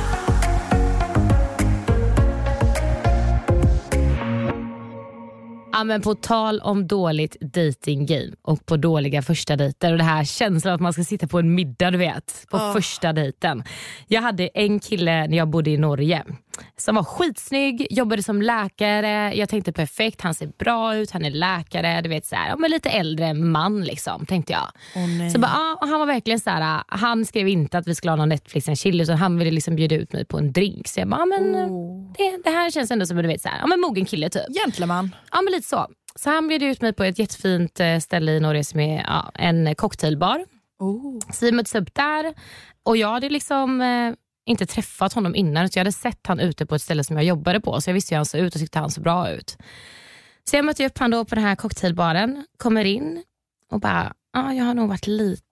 [5.71, 10.03] Ja, men på tal om dåligt dating game och på dåliga första dejter och det
[10.03, 12.73] här känslan att man ska sitta på en middag du vet, på Ah.
[12.73, 13.63] första dejten.
[14.07, 16.23] Jag hade en kille när jag bodde i Norge
[16.77, 19.33] som var skitsnygg, jobbade som läkare.
[19.35, 22.71] Jag tänkte perfekt, han ser bra ut, han är läkare, du vet så här, men
[22.71, 24.67] lite äldre man liksom tänkte jag.
[24.95, 25.29] Nej.
[25.29, 28.11] Så bara, ja, och han var verkligen så här, han skrev inte att vi skulle
[28.11, 30.87] ha någon Netflix and chill utan han ville liksom bjuda ut mig på en drink.
[30.87, 32.13] Så jag bara, men Oh.
[32.17, 34.43] det, det här känns ändå som du vet, så här, ja, men mogen kille typ.
[34.63, 35.15] Gentleman.
[35.31, 35.87] Ja men lite så.
[36.15, 39.31] Så han bjöd ut mig på ett jättefint eh, ställe i Norge som är ja,
[39.33, 40.45] en cocktailbar.
[40.79, 41.19] Oh.
[41.33, 42.33] Så vi möttes upp där
[42.83, 44.13] och jag hade liksom eh,
[44.47, 47.25] inte träffat honom innan utan jag hade sett han ute på ett ställe som jag
[47.25, 49.57] jobbade på så jag visste hur han såg ut och tyckte han såg bra ut.
[50.49, 53.23] Så jag mötte upp honom på den här cocktailbaren, kommer in
[53.71, 55.43] och bara, ja jag har nog varit lite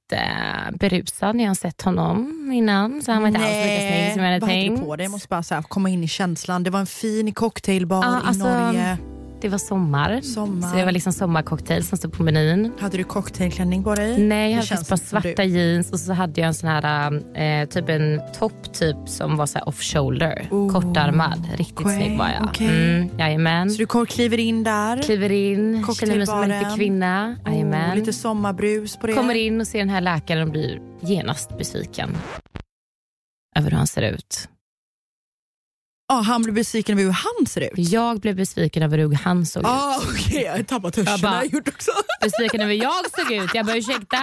[0.79, 4.31] berusad när jag sett honom innan så han var inte alls lika snygg som jag
[4.31, 4.79] hade vad tänkt.
[4.79, 5.03] du på dig?
[5.03, 6.63] Jag måste bara så här, komma in i känslan.
[6.63, 8.97] Det var en fin cocktailbar Ja, i alltså, Norge.
[9.41, 10.69] Det var sommar, Sommar.
[10.69, 12.71] så det var liksom sommarcocktail som stod på menyn.
[12.79, 14.17] Hade du cocktailklänning på dig?
[14.23, 15.49] Nej, jag Det hade faktiskt bara svarta du.
[15.49, 17.13] jeans och så hade jag en sån här
[17.61, 20.47] eh, typ en topp typ som var så här off-shoulder.
[20.51, 21.47] Oh, Kortärmad.
[21.55, 22.43] Riktigt okej, snygg var jag.
[22.43, 22.67] okej.
[22.97, 23.69] Mm, jajamän.
[23.71, 27.35] Så du kliver in där, Kliver in, känner mig som en riktig kvinna.
[27.45, 27.97] oh, Jajamän.
[27.99, 29.13] lite sommarbrus på det.
[29.13, 32.15] Kommer in och ser den här läkaren och blir genast besviken.
[33.57, 34.49] Över hur han ser ut.
[36.07, 37.71] Ja, han blir besviken över hur han ser ut.
[37.91, 39.67] Jag blev besviken över hur han såg ut.
[39.69, 41.11] Ah, Okej, jag har tappat hörseln.
[41.11, 41.91] Jag bara- gjort också.
[42.21, 43.49] Besviken över hur jag såg ut.
[43.53, 44.17] Jag bara ursäkta.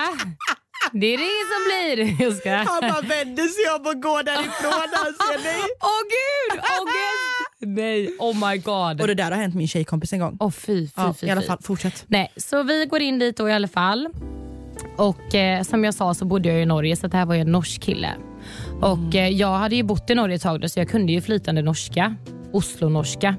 [0.92, 2.22] Det är det som blir.
[2.26, 2.54] Jag ska.
[2.54, 5.56] Han bara vänder sig om och går därifrån ser mig.
[5.80, 6.60] Åh gud!
[6.62, 7.68] Åh gud!
[7.68, 9.00] Nej, oh my god.
[9.00, 10.36] Och det där har hänt min tjejkompis en gång.
[10.40, 12.04] Åh fy, fy, Ja, fy, I alla fall, fortsätt.
[12.06, 14.08] Nej, så vi går in dit då i alla fall.
[14.96, 17.40] Och eh, som jag sa så bodde jag i Norge så det här var ju
[17.40, 18.10] en norsk kille.
[18.82, 21.20] Och eh, jag hade ju bott i Norge ett tag då, så jag kunde ju
[21.20, 22.16] flytande norska.
[22.52, 23.36] Oslo-norska.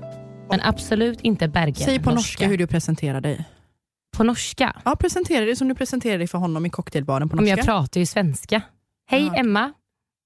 [0.49, 3.45] Men absolut inte Bergen Säg på norska hur du presenterar dig.
[4.17, 4.81] På norska?
[4.85, 7.57] Ja, presentera dig som du presenterar dig för honom i cocktailbaren på Men norska.
[7.57, 8.61] jag pratar ju svenska.
[9.09, 9.35] Hej Ja.
[9.35, 9.73] Emma,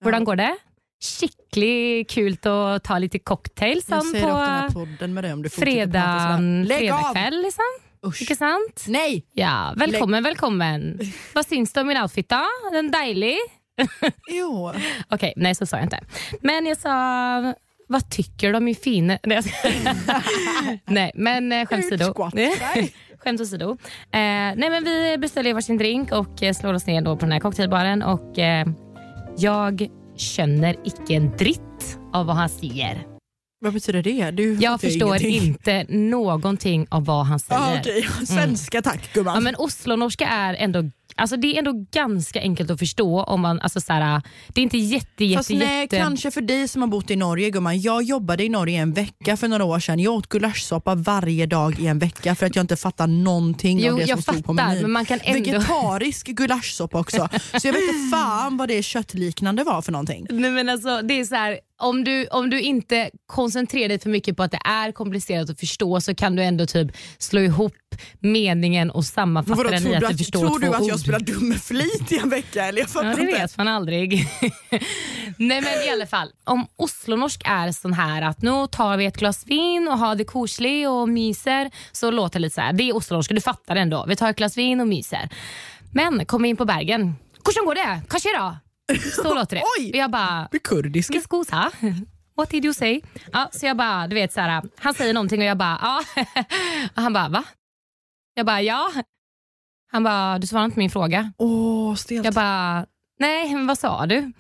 [0.06, 0.58] hur går det?
[1.04, 5.24] Skickligt kul att ta lite cocktail Jag som säger upp den här på podden med
[5.24, 6.64] dig om du fortsätter prata fredag, sådär.
[6.66, 6.98] Lägg av!
[6.98, 7.42] fredagkväll.
[7.42, 7.64] Liksom.
[8.06, 8.22] Usch.
[8.22, 8.86] Inte sant?
[8.88, 9.26] Nej!
[9.34, 11.00] Ja, välkommen, välkommen.
[11.34, 12.46] Vad syns det om min outfit då?
[12.72, 13.38] Den dejlig?
[14.30, 14.72] Jo.
[15.10, 16.00] Okej, nej så sa jag inte.
[16.42, 17.54] Men jag sa,
[17.88, 19.18] vad tycker du om min fina...
[19.24, 19.42] Nej,
[20.86, 22.14] nej men eh, skämt åsido.
[23.20, 23.72] Skämt åsido.
[23.72, 23.78] Eh,
[24.12, 27.40] nej, men vi beställer varsin drink och eh, slår oss ner då på den här
[27.40, 28.04] cocktailbaren.
[28.04, 28.68] Och, eh,
[29.38, 29.88] jag
[30.18, 33.06] känner icke en dritt av vad han säger.
[33.60, 34.32] Vad betyder det?
[34.32, 35.44] Du Jag förstår ingenting.
[35.48, 37.62] inte någonting av vad han säger.
[37.62, 38.08] Ah, okej.
[38.28, 39.34] Svenska tack gumman.
[39.36, 40.84] Ja, men Oslonorska är ändå
[41.18, 43.24] Alltså det är ändå ganska enkelt att förstå.
[43.24, 45.98] om man, alltså så här, Det är inte jätte, jätte, Fast nej, jätte...
[45.98, 47.82] kanske för dig som har bott i Norge gumman.
[47.82, 50.00] Jag jobbade i Norge en vecka för några år sedan.
[50.00, 53.94] Jag åt gulaschsoppa varje dag i en vecka för att jag inte fattar någonting Jo,
[53.94, 54.82] av det som stod på fattar, menyn.
[54.82, 57.30] men man kan ändå- Vegetarisk gulaschsoppa också.
[57.62, 60.28] Så jag vet inte fan vad det köttliknande var för någonting.
[60.30, 64.10] Nej, men alltså, det är så här, om, du, om du inte koncentrerar dig för
[64.10, 67.74] mycket på att det är komplicerat att förstå så kan du ändå typ slå ihop
[68.20, 70.90] meningen och sammanfatta Vadå, den i att du förstår tror du att ord.
[70.90, 72.66] jag spelar dum med flit i en vecka?
[72.66, 73.34] Eller jag Ja, det inte.
[73.34, 74.28] vet man aldrig.
[75.38, 79.18] Nej men i alla fall, om oslonorsk är sån här att nu tar vi ett
[79.18, 82.74] glas vin och har det koselig och myser, så låter det lite så här.
[82.74, 84.06] Det är oslonorska, du fattar ändå.
[84.08, 85.30] Vi tar ett glas vin och myser.
[85.94, 88.02] Men kommer in på Bergen, hur går det?
[88.10, 88.58] Kanske då?
[89.16, 89.64] Så låter det.
[89.80, 89.90] Oj!
[89.92, 91.14] Och jag bara, Med kurdiska.
[91.14, 91.72] Miss Gosa,
[92.38, 93.02] what did you say?
[93.32, 96.02] Ja, så jag bara, du vet så här, han säger någonting och jag bara, ja.
[96.96, 97.44] Och han bara, va?
[98.34, 98.92] Jag bara, ja.
[99.92, 101.34] Han bara, du svarar inte på min fråga.
[101.38, 102.26] Åh, stelt.
[102.26, 102.86] Jag bara,
[103.20, 104.32] nej men vad sa du?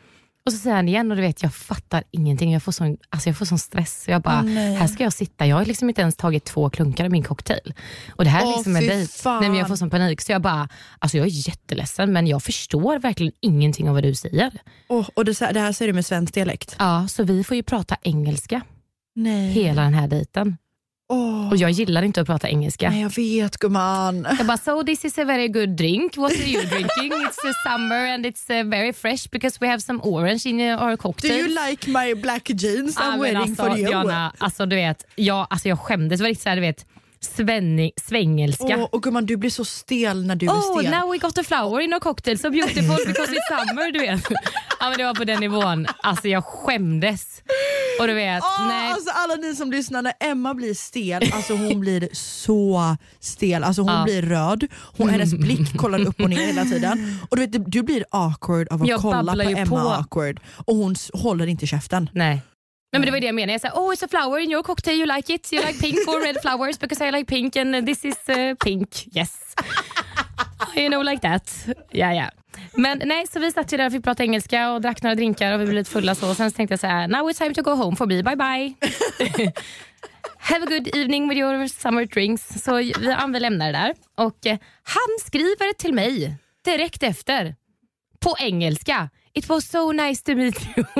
[0.47, 2.53] Och så säger han igen och du vet jag fattar ingenting.
[2.53, 4.03] Jag får sån, alltså jag får sån stress.
[4.03, 4.75] Så jag bara, nej.
[4.75, 5.45] här ska jag sitta.
[5.45, 7.73] Jag har liksom inte ens tagit två klunkar av min cocktail.
[8.15, 9.29] Och det här är Åh, liksom en dejt.
[9.29, 10.21] Nej, men jag får sån panik.
[10.21, 14.15] Så jag bara, alltså jag är jätteledsen men jag förstår verkligen ingenting av vad du
[14.15, 14.51] säger.
[14.87, 16.75] Åh, och det, det här säger du med svensk dialekt?
[16.79, 18.61] Ja, så vi får ju prata engelska
[19.15, 19.51] Nej.
[19.51, 20.57] hela den här dejten.
[21.09, 21.49] Åh.
[21.49, 22.89] Och jag gillar inte att prata engelska.
[22.89, 24.27] Nej, jag vet gumman.
[24.37, 26.17] Jag bara, so this is a very good drink.
[26.17, 27.11] What are you drinking?
[27.11, 30.91] It's a summer and it's uh, very fresh because we have some orange in our
[30.91, 31.31] Do cocktail.
[31.37, 33.87] you like my black jeans I'm men wearing alltså, for you?
[33.87, 36.19] Diana, alltså, du vet, jag, alltså, jag skämdes.
[36.19, 36.85] Det var riktigt så här, du vet,
[37.35, 38.65] svenning, svängelska.
[38.77, 40.91] Åh, och gumman du blir så stel när du Oh, är stel.
[40.91, 43.91] now we got a flower in our cocktail, so beautiful because it's summer.
[43.91, 44.21] Du vet.
[44.79, 45.87] Ja, men det var på den nivån.
[46.03, 47.41] Alltså jag skämdes.
[47.99, 48.91] Och du vet, Åh, nej.
[48.91, 53.63] alltså alla ni som lyssnar, när Emma blir stel, alltså hon blir så stel.
[53.63, 54.03] Alltså hon Ja.
[54.03, 57.19] blir röd, hon, hennes blick kollar upp och ner hela tiden.
[57.29, 59.77] Och du, vet, du blir awkward av att Jag kolla på Emma på.
[59.77, 60.39] awkward.
[60.65, 62.09] Och hon håller inte käften.
[62.13, 62.41] nej.
[62.97, 63.51] Nej, men det var det jag menade.
[63.51, 65.53] Jag sa, oh it's a flower in your cocktail, you like it?
[65.53, 69.15] You like pink or red flowers because I like pink and this is uh, pink.
[69.17, 69.55] Yes.
[70.75, 71.67] you know like that.
[71.91, 72.29] Ja, ja.
[72.73, 75.53] Men nej, så vi satt ju där och fick prata engelska och drack några drinkar
[75.53, 76.29] och vi blev lite fulla så.
[76.29, 78.23] Och sen så tänkte jag så här, now it's time to go home for me,
[78.23, 78.73] bye bye.
[80.37, 82.63] Have a good evening with your summer drinks.
[82.63, 83.93] Så vi, ja, vi lämnar det där.
[84.15, 87.55] Och eh, han skriver till mig direkt efter
[88.19, 89.09] på engelska.
[89.33, 90.85] It was so nice to meet you.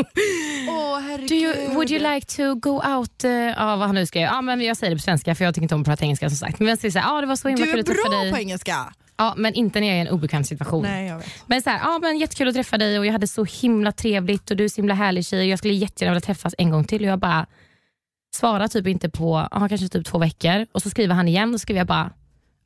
[0.70, 1.30] Åh herregud.
[1.30, 3.24] Do you, would you like to go out...
[3.24, 4.24] Uh, ja, vad han nu skrev.
[4.24, 6.30] Ja, men jag säger det på svenska för jag tycker inte om att prata engelska
[6.30, 6.60] som sagt.
[6.60, 8.10] Men jag säger så här, ja, det var så himla du kul är att träffa
[8.10, 8.32] bra dig.
[8.32, 8.94] på engelska.
[9.18, 10.84] Ja, men inte när jag är i en obekväm situation.
[10.84, 11.28] Nej, jag vet.
[11.46, 14.52] Men så här, ja, men jättekul att träffa dig och jag hade så himla trevligt
[14.52, 16.84] och du är så himla härlig tjej och jag skulle jättegärna vilja träffas en gång
[16.84, 17.02] till.
[17.02, 17.46] Och jag bara
[18.36, 21.62] svarar typ inte på ja, kanske typ två veckor och så skriver han igen och
[21.62, 22.12] skriver jag bara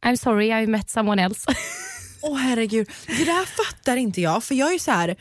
[0.06, 1.54] I'm sorry I met someone else.
[2.22, 4.44] Åh herregud, det där fattar inte jag.
[4.44, 5.16] För jag är så här,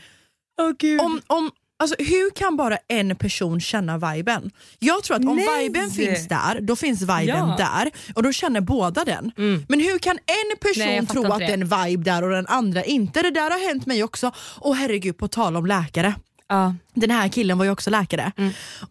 [0.61, 1.01] oh, gud.
[1.01, 4.51] om, om, alltså, hur kan bara en person känna viben?
[4.79, 5.63] Jag tror att om Nej.
[5.63, 7.55] viben finns där, då finns viben Ja.
[7.57, 9.31] där och då känner båda den.
[9.67, 12.47] Men hur kan en person Nej, tro att det är en vibe där och den
[12.47, 13.21] andra inte?
[13.21, 14.31] Det där har hänt mig också.
[14.59, 16.15] Och herregud, på tal om läkare.
[16.49, 16.75] ja.
[16.93, 18.31] Den här killen var ju också läkare.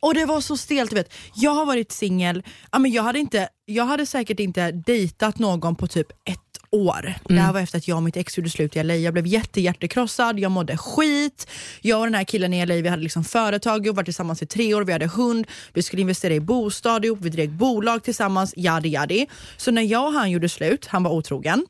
[0.00, 0.92] Och det var så stelt.
[0.92, 1.14] Vet.
[1.34, 2.42] Jag har varit singel,
[2.86, 6.40] jag, hade inte, jag hade säkert inte dejtat någon på typ ett
[6.72, 7.14] år.
[7.24, 8.94] Det här var efter att jag och mitt ex gjorde slut i LA.
[8.94, 11.46] Jag blev jätte, hjärtekrossad, jag mådde skit.
[11.80, 14.46] Jag och den här killen i LA vi hade liksom företag, vi var tillsammans i
[14.46, 18.54] tre år, vi hade hund, vi skulle investera i bostad ihop, vi drev bolag tillsammans,
[18.56, 19.26] yadi yadi.
[19.56, 21.66] Så när jag och han gjorde slut, han var otrogen,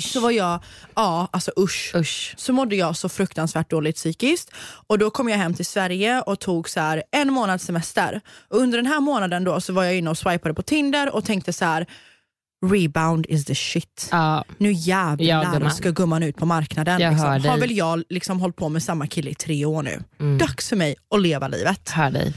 [0.00, 0.60] så var jag,
[0.94, 2.34] ja alltså usch Usch.
[2.36, 4.50] så mådde jag så fruktansvärt dåligt psykiskt.
[4.86, 8.20] Och Då kom jag hem till Sverige och tog så här en månads semester.
[8.50, 11.24] Och under den här månaden då så var jag inne och swipade på Tinder och
[11.24, 11.86] tänkte så här
[12.66, 14.08] rebound is the shit.
[14.10, 14.44] Ja.
[14.58, 15.70] Nu Ja, jävlar gumman.
[15.70, 17.00] ska gumman ut på marknaden.
[17.00, 17.50] Jag liksom.
[17.50, 20.02] Har väl jag liksom hållit på med samma kille i tre år nu.
[20.20, 20.38] Mm.
[20.38, 21.90] Dags för mig att leva livet.
[21.90, 22.34] Hör dig.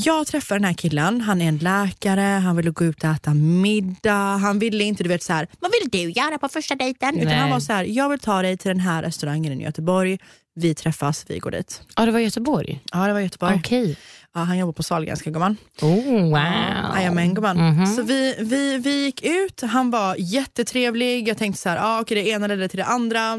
[0.00, 3.34] Jag träffar den här killen, han är en läkare, han ville gå ut och äta
[3.34, 4.36] middag.
[4.36, 7.14] Han ville inte, du vet så här, vad vill du göra på första dejten?
[7.16, 7.38] Utan Nej.
[7.38, 10.18] han var så här, jag vill ta dig till den här restaurangen i Göteborg.
[10.54, 11.82] Vi träffas, vi går dit.
[11.96, 12.80] Ja, det var Göteborg.
[12.92, 13.54] Ja det var Göteborg.
[13.56, 13.96] Okej.
[14.34, 15.56] Ja, han jobbar på Sahlgrenska gumman.
[15.82, 16.96] Oh, wow.
[16.96, 17.56] Jajamän gumman.
[17.56, 17.86] Mhm.
[17.86, 21.28] Så vi, vi, vi gick ut, han var jättetrevlig.
[21.28, 23.38] Jag tänkte så här, ah, okej det ena ledde till det andra.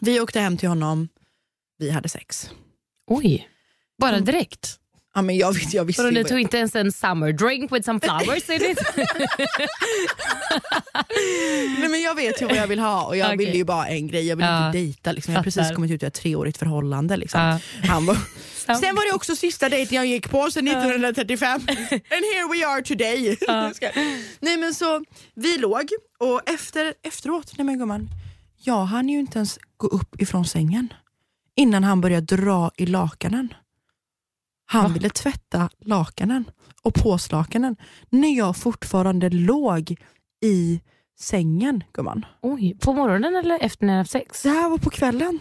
[0.00, 1.08] Vi åkte hem till honom,
[1.78, 2.50] vi hade sex.
[3.06, 3.48] Oj,
[4.00, 4.80] bara direkt?
[5.14, 7.84] Ja, men jag, vis- jag visste ju ni tog inte ens en summer drink with
[7.84, 8.78] some flowers in it?
[11.78, 13.36] Nej, men jag vet ju vad jag vill ha och jag Okej.
[13.36, 14.26] ville ju bara en grej.
[14.28, 14.66] Jag vill Ja.
[14.66, 15.12] inte dejta.
[15.12, 15.32] Liksom.
[15.34, 17.16] Jag har precis kommit ut ur ett treårigt förhållande.
[17.16, 17.40] Liksom.
[17.40, 17.58] Ja.
[17.88, 18.16] Han var...
[18.66, 21.60] Sen var det också sista dejten jag gick på sen 1935.
[21.60, 23.38] And here we are today.
[24.40, 25.04] nej men så
[25.34, 25.88] vi låg
[26.18, 28.08] och efter, efteråt, nej men gumman,
[28.62, 30.92] jag hann ju inte ens gå upp ifrån sängen
[31.56, 33.54] innan han började dra i lakanen.
[34.66, 36.44] Han ville tvätta lakanen
[36.82, 37.76] och påslakanen
[38.10, 39.96] när jag fortfarande låg
[40.42, 40.80] i
[41.18, 42.26] sängen gumman.
[42.42, 44.42] Oj, på morgonen eller efter när ni haft sex?
[44.42, 45.38] Det här var på kvällen.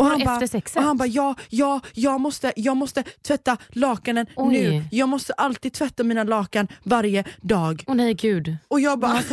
[0.00, 0.40] Och han, bara,
[0.76, 4.52] och han bara, ja, ja, jag måste, jag måste tvätta lakanen Oj.
[4.52, 4.84] nu.
[4.90, 7.84] Jag måste alltid tvätta mina lakan varje dag.
[7.86, 8.56] Åh nej gud.
[8.68, 9.22] Och jag bara,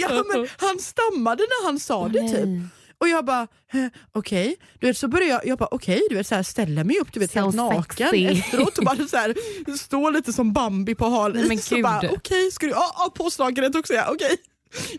[0.00, 2.44] ja, men han stammade när han sa det typ.
[2.44, 2.62] nej.
[2.98, 4.56] Och jag bara, "Eh, okej.
[4.80, 7.12] Du vet, så började jag, jag bara, okej, du vet, så här, ställa mig upp
[7.12, 8.24] du vet, So helt naken sexy.
[8.26, 9.34] efteråt och bara så här,
[9.78, 13.12] stå lite som Bambi på hal Nej, men is bara, okej, ska du, ja, ja
[13.14, 14.36] påslaget också ja, okej.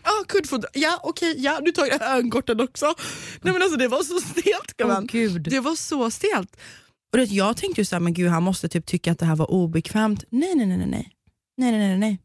[0.04, 2.94] Ja, kuddfot, ja okej, ja du tar jag örnkorten också.
[3.42, 5.06] Nej men alltså det var så stelt Åh gumman.
[5.06, 5.42] gud.
[5.42, 6.56] Det var så stelt.
[7.12, 9.36] Och det, jag tänkte ju såhär, men gud han måste typ tycka att det här
[9.36, 10.24] var obekvämt.
[10.30, 11.08] Nej, nej, nej, nej, nej.
[11.58, 12.18] Nej, nej, nej, nej.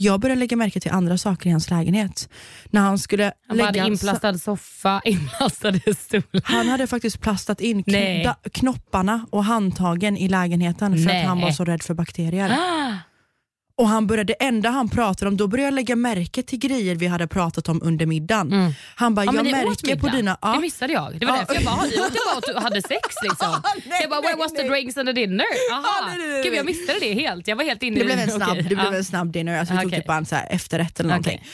[0.00, 2.28] Jag började lägga märke till andra saker i hans lägenhet.
[2.70, 3.66] När han skulle Han lägga...
[3.66, 6.42] hade inplastad soffa, inplastade stolar.
[6.44, 7.84] Han hade faktiskt plastat in
[8.52, 11.20] knopparna och handtagen i lägenheten för Nej.
[11.22, 12.50] att han var så rädd för bakterier.
[12.50, 12.94] Ah,
[13.78, 16.94] Och han började, det enda han pratade om, då började jag lägga märke till grejer
[16.94, 18.52] vi hade pratat om under middagen.
[18.52, 18.72] Mm.
[18.94, 20.30] Han bara, Ja, jag märker på dina...
[20.30, 20.60] Det Ja.
[20.60, 21.20] missade jag.
[21.20, 21.38] Det var Ja.
[21.38, 23.62] därför jag bara, ni åt ju bara hade sex liksom.
[23.86, 24.68] Nej, jag bara, where nej, was the nej.
[24.70, 25.44] drinks and the dinner?
[25.72, 25.82] Aha.
[26.00, 27.48] Ja, nej, nej, Gud jag missade det helt.
[27.48, 29.74] Jag var helt inne Det blev en snabb, Okej, det blev en snabb dinner, alltså
[29.74, 29.98] vi tog Okej.
[30.00, 31.38] typ bara en så här efterrätt eller någonting.
[31.42, 31.50] Okej.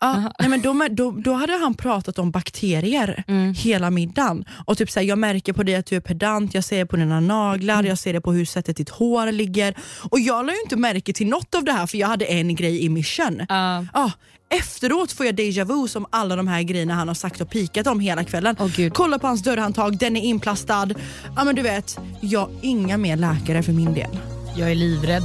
[0.00, 3.54] Ja, nej, men då, då, då hade han pratat om bakterier Mm.
[3.54, 4.44] hela middagen.
[4.66, 6.96] Och typ så här, Jag märker på dig att du är pedant, jag ser på
[6.96, 7.86] dina naglar, Mm.
[7.86, 9.74] jag ser det på hur sättet ditt hår ligger.
[10.10, 12.54] Och jag la ju inte märke till något av det här för jag hade en
[12.54, 13.46] grej i mission.
[13.48, 13.84] Ja.
[13.94, 14.12] Ja,
[14.50, 17.86] efteråt får jag déjà vu som alla de här grejerna han har sagt och pikat
[17.86, 18.56] om hela kvällen.
[18.76, 18.94] Gud.
[18.94, 20.88] Kolla på hans dörrhandtag, den är inplastad.
[21.36, 24.18] Ja men du vet, jag inga mer läkare för min del.
[24.56, 25.22] Jag är livrädd.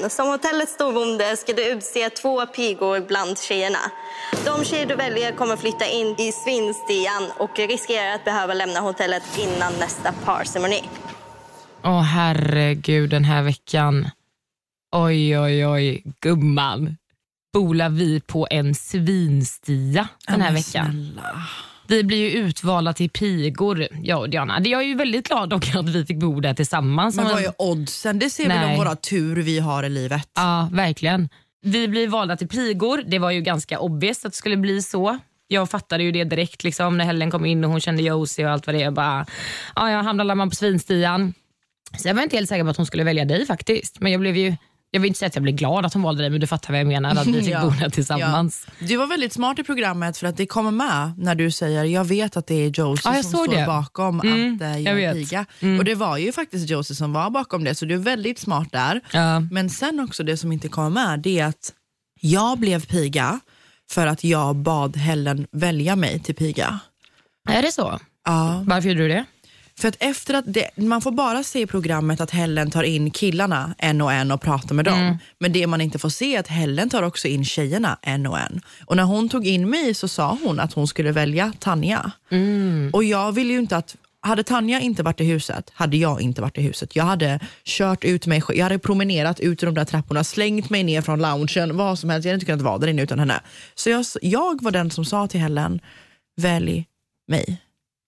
[0.00, 3.78] Helen, som hotellets storbonde ska du utse två pigor bland tjejerna.
[4.44, 9.22] De tjejer du väljer kommer flytta in i svinstian och riskerar att behöva lämna hotellet
[9.38, 10.82] innan nästa parceremoni.
[11.84, 14.10] Åh herregud den här veckan.
[14.96, 16.96] Oj oj oj gumman.
[17.52, 20.84] Bolar vi på en svinstia den här veckan.
[20.90, 21.42] snälla.
[21.90, 24.60] Vi blir ju utvalda till pigor, jag och Diana.
[24.64, 27.16] Jag är ju väldigt glad dock att vi fick bo där tillsammans.
[27.16, 28.18] Men vad är oddsen?
[28.18, 28.70] Det ser Nej.
[28.70, 30.28] om våra tur vi har i livet.
[30.34, 31.28] Ja, verkligen.
[31.62, 33.02] Vi blir valda till pigor.
[33.06, 35.18] Det var ju ganska obvious att det skulle bli så.
[35.48, 38.52] Jag fattade ju det direkt liksom, när Helen kom in och hon kände Josie och
[38.52, 38.84] allt vad det är.
[38.84, 39.26] Jag Bara,
[39.76, 41.34] ja, jag hamnade man på svinstian.
[41.98, 44.00] Så jag var inte helt säker på att hon skulle välja dig faktiskt.
[44.00, 44.56] Men jag blev ju,
[44.90, 46.72] jag vill inte säga att jag blev glad att hon valde dig, men du fattar
[46.72, 47.10] vad jag menar.
[47.10, 47.60] Att vi fick Ja.
[47.64, 48.66] bo där tillsammans.
[48.80, 48.86] Ja.
[48.88, 52.04] Du var väldigt smart i programmet för att det kommer med när du säger jag
[52.04, 53.66] vet att det är Josie Ja, jag som står det.
[53.66, 55.46] bakom Mm, att eh, jag piga.
[55.60, 55.78] Mm.
[55.78, 58.68] Och det var ju faktiskt Josie som var bakom det så du är väldigt smart
[58.72, 59.00] där.
[59.12, 59.40] Ja.
[59.40, 61.72] Men sen också det som inte kommer med det är att
[62.20, 63.40] jag blev piga
[63.90, 66.78] för att jag bad Helen välja mig till piga.
[67.48, 67.98] Är det så?
[68.24, 68.62] Ja.
[68.66, 69.24] Varför gjorde du det?
[69.80, 73.10] För att efter att det, man får bara se i programmet att Helen tar in
[73.10, 75.18] killarna en och en och pratar med dem.
[75.38, 78.38] Men det man inte får se är att Helen tar också in tjejerna en och
[78.38, 78.60] en.
[78.86, 82.10] Och när hon tog in mig så sa hon att hon skulle välja Tanja.
[82.92, 86.42] Och jag ville ju inte att hade Tanja inte varit i huset, hade jag inte
[86.42, 86.96] varit i huset.
[86.96, 90.82] Jag hade kört ut mig jag hade promenerat ut ur de där trapporna, slängt mig
[90.82, 92.24] ner från loungen, vad som helst.
[92.24, 93.40] Jag hade inte kunnat vara där inne utan henne.
[93.74, 95.80] Så jag, jag var den som sa till Helen,
[96.36, 96.86] välj
[97.28, 97.60] mig.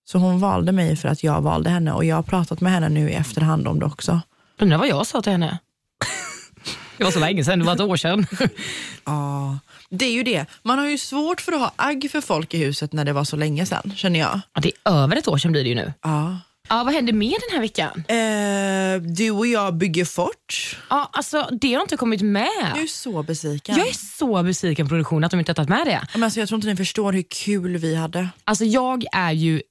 [0.04, 2.88] Så hon valde mig för att jag valde henne och jag har pratat med henne
[2.88, 4.20] nu i efterhand om det också.
[4.60, 5.58] Undrar vad jag sa till henne.
[6.96, 8.26] Det var så länge sedan, det var ett år sedan.
[9.04, 9.58] Ja,
[9.90, 10.46] det är ju det.
[10.62, 13.24] Man har ju svårt för att ha agg för folk i huset när det var
[13.24, 14.40] så länge sedan, känner jag.
[14.54, 15.92] Ja, det är över ett år sedan blir det ju nu.
[16.02, 16.38] Ja.
[16.68, 18.04] Ja, vad händer mer den här veckan?
[18.08, 20.76] Eh, du och jag bygger fort.
[20.90, 22.48] Ja, alltså, det har inte kommit med.
[22.74, 23.76] Jag är så besviken.
[23.76, 26.06] Jag är så besviken på produktionen att de inte har tagit med det.
[26.12, 28.28] Men alltså, jag tror inte ni förstår hur kul vi hade.
[28.44, 29.62] Alltså jag är ju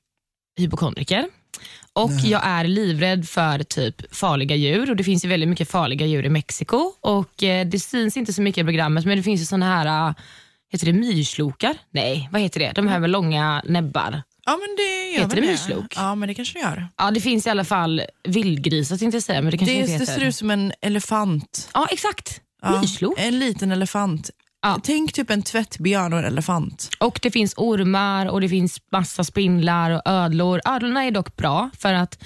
[0.57, 1.27] hypokondriker
[1.93, 6.05] och jag är livrädd för typ farliga djur och det finns ju väldigt mycket farliga
[6.05, 9.41] djur i Mexiko och eh, det syns inte så mycket i programmet men det finns
[9.41, 10.15] ju såna här, eh,
[10.71, 11.75] heter det myrslokar?
[11.91, 12.71] Nej, vad heter det?
[12.75, 14.21] De här med långa näbbar.
[14.45, 15.93] Ja men det gör Heter det myslok?
[15.95, 16.87] Ja men det kanske det gör.
[16.97, 19.91] Ja, det finns i alla fall vildgrisar tänkte jag säga men det kanske Det, inte
[19.93, 20.13] det heter.
[20.13, 21.69] ser ut som en elefant.
[21.73, 22.41] Ja, exakt.
[22.61, 23.13] Ja, Myrslok.
[23.17, 24.29] En liten elefant.
[24.61, 24.79] Ja.
[24.83, 26.89] Tänk typ en tvättbjörn och en elefant.
[26.99, 30.61] Och det finns ormar och det finns massa spindlar och ödlor.
[30.65, 32.23] Ödlorna är dock bra för att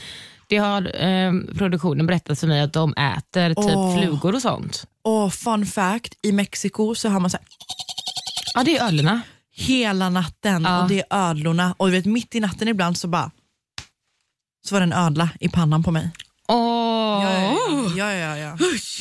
[0.47, 3.97] det har eh, produktionen berättat för mig att de äter typ Åh.
[3.97, 4.87] flugor och sånt.
[5.01, 7.45] Och fun fact, i Mexiko så har man så här,
[8.55, 9.21] Ja, det är ödlorna.
[9.55, 10.81] hela natten Ja.
[10.83, 11.75] och det är ödlorna.
[11.77, 13.31] Och du vet mitt i natten ibland så bara
[14.67, 16.09] så var det en ödla i pannan på mig.
[16.47, 16.84] Åh.
[17.97, 18.57] Ja, ja, ja.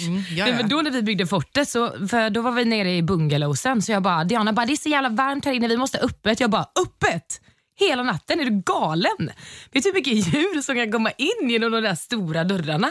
[0.07, 0.57] Mm, ja, ja.
[0.57, 3.93] men då när vi byggde fortet, så, för då var vi nere i bungalowsen, så
[3.93, 6.41] jag bara, Diana bara, det är så jävla varmt här inne, vi måste öppet.
[6.41, 7.41] Jag bara, öppet?
[7.81, 8.41] Hela natten?
[8.41, 9.31] Är du galen?
[9.73, 12.91] Vet du hur mycket djur som kan komma in genom de där stora dörrarna?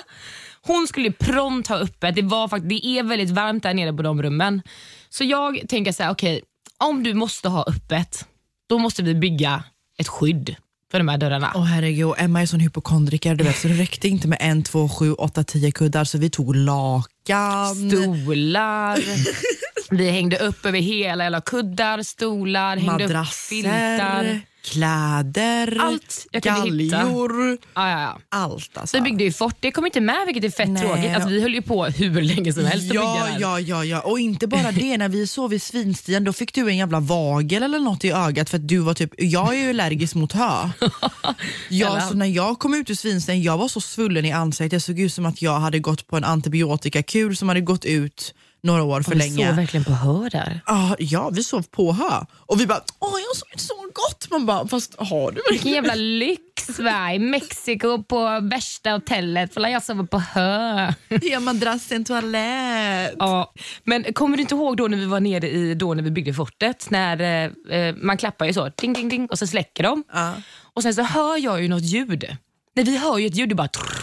[0.62, 2.16] Hon skulle prompt ha öppet.
[2.16, 4.62] Det, var fakt- det är väldigt varmt där nere på de rummen.
[5.10, 6.42] Så jag tänker så här, okej,
[6.78, 8.26] om du måste ha öppet,
[8.70, 9.64] då måste vi bygga
[9.98, 10.56] ett skydd
[10.94, 11.52] för de här dörrarna.
[11.56, 14.64] Åh herregud, och Emma är sån hypokondriker du vet, så det räckte inte med en,
[14.64, 17.90] två, sju, åtta, tio kuddar så vi tog lakan.
[17.92, 19.00] Stolar.
[19.90, 24.42] Vi hängde upp över hela, eller kuddar, stolar, hängde upp filtar.
[24.64, 26.50] Kläder, Allt jag hitta.
[26.60, 27.58] galjor.
[27.74, 28.20] Ja, ja.
[28.30, 28.98] Allt alltså.
[28.98, 30.84] Så vi byggde ju fort, det kom inte med vilket är fett Nej.
[30.84, 31.16] tråkigt.
[31.16, 34.48] Alltså, vi höll ju på hur länge som helst Ja, ja, ja, ja, och inte
[34.48, 38.04] bara det, när vi sov i svinstian då fick du en jävla vagel eller något
[38.04, 40.70] i ögat för att du var typ, jag är ju allergisk mot hö.
[41.70, 44.80] Ja, så när jag kom ut ur svinstian, jag var så svullen i ansiktet, det
[44.80, 48.34] såg ut som att jag hade gått på en antibiotikakur som hade gått ut
[48.64, 49.48] några år för vi länge.
[49.48, 50.62] sov verkligen på hör där.
[50.66, 52.26] Ah, ja, vi sov på hö.
[52.46, 54.32] Och vi bara, åh jag sovit så gott.
[54.32, 57.14] Man bara, fast har du Vilken jävla lyx va?
[57.14, 59.54] I Mexiko på värsta hotellet.
[59.54, 60.94] För jag sover på hö.
[61.22, 63.16] Ja, madrassen, toalett.
[63.20, 63.54] Ja,
[63.84, 66.34] men kommer du inte ihåg då när vi var nere i, då när vi byggde
[66.34, 66.90] fortet?
[66.90, 70.04] När eh, eh, man klappar ju så, ding, ding, ding, och så släcker de.
[70.14, 70.34] Ja.
[70.74, 72.38] Och sen så hör jag ju något ljud.
[72.76, 74.03] Nej, vi hör ju ett ljud, det bara trrr,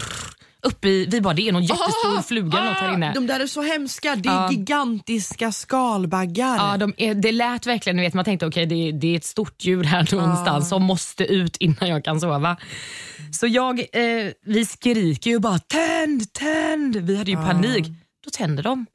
[0.63, 3.13] upp i, vi bara det är någon jättestor Ah, fluga något här inne.
[3.15, 4.51] De där är så hemska, det är Ja.
[4.51, 6.57] gigantiska skalbaggar.
[6.57, 9.65] Ja, de är, det lät verkligen, vet, man tänkte okej det, det är ett stort
[9.65, 12.57] djur här någonstans som måste ut innan jag kan sova.
[13.33, 16.97] Så jag, eh, vi skriker ju bara tänd, tänd.
[16.97, 17.87] Vi hade ju panik.
[18.25, 18.87] Då tänder de.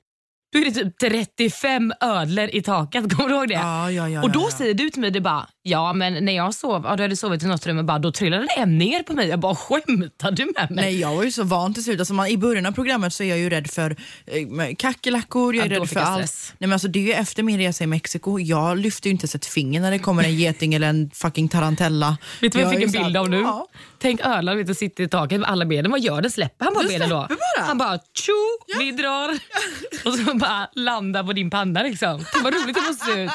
[0.54, 3.54] Då är det typ 35 ödlor i taket, kommer du ihåg det?
[3.54, 6.54] Ja, ja, ja, och då säger du till mig, det bara, ja men när jag
[6.54, 9.14] sov, ja, du hade sovit i något rum och bara, då trillade en ner på
[9.14, 9.28] mig.
[9.28, 10.86] Jag bara, skämtar du med mig?
[10.86, 12.00] Nej, jag var ju så van till slut.
[12.00, 13.92] Alltså man, I början av programmet så är jag ju rädd för
[14.26, 16.18] eh, kackerlackor, jag är Ja, rädd för allt.
[16.30, 16.54] stress.
[16.58, 19.24] Nej, men alltså, det är ju efter min resa i Mexiko, jag lyfter ju inte
[19.24, 22.18] ens ett finger när det kommer en geting eller en fucking tarantella.
[22.42, 23.38] Vet du vad jag fick en bild av nu?
[23.42, 23.68] Ja.
[24.02, 25.92] Tänk Öland vet, du, sitter i taket med alla benen.
[25.92, 26.32] Vad gör den?
[26.32, 27.16] Släpper han bara Den benen då?
[27.16, 27.66] bara.
[27.68, 28.34] Han bara tjo,
[28.80, 29.30] vi drar.
[30.06, 31.84] Och så bara landar på din panna.
[31.84, 32.18] Liksom.
[32.34, 33.32] Det var roligt det måste se ut.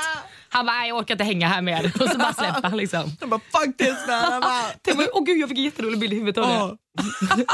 [0.53, 1.93] Han bara, "Nej, jag orkar inte hänga här mer.
[2.01, 2.77] Och så bara släpper han.
[2.77, 3.17] Liksom.
[3.21, 4.43] Jag bara fuck this man.
[5.13, 7.45] Åh gud, jag fick en jätterolig bild i huvudet av det.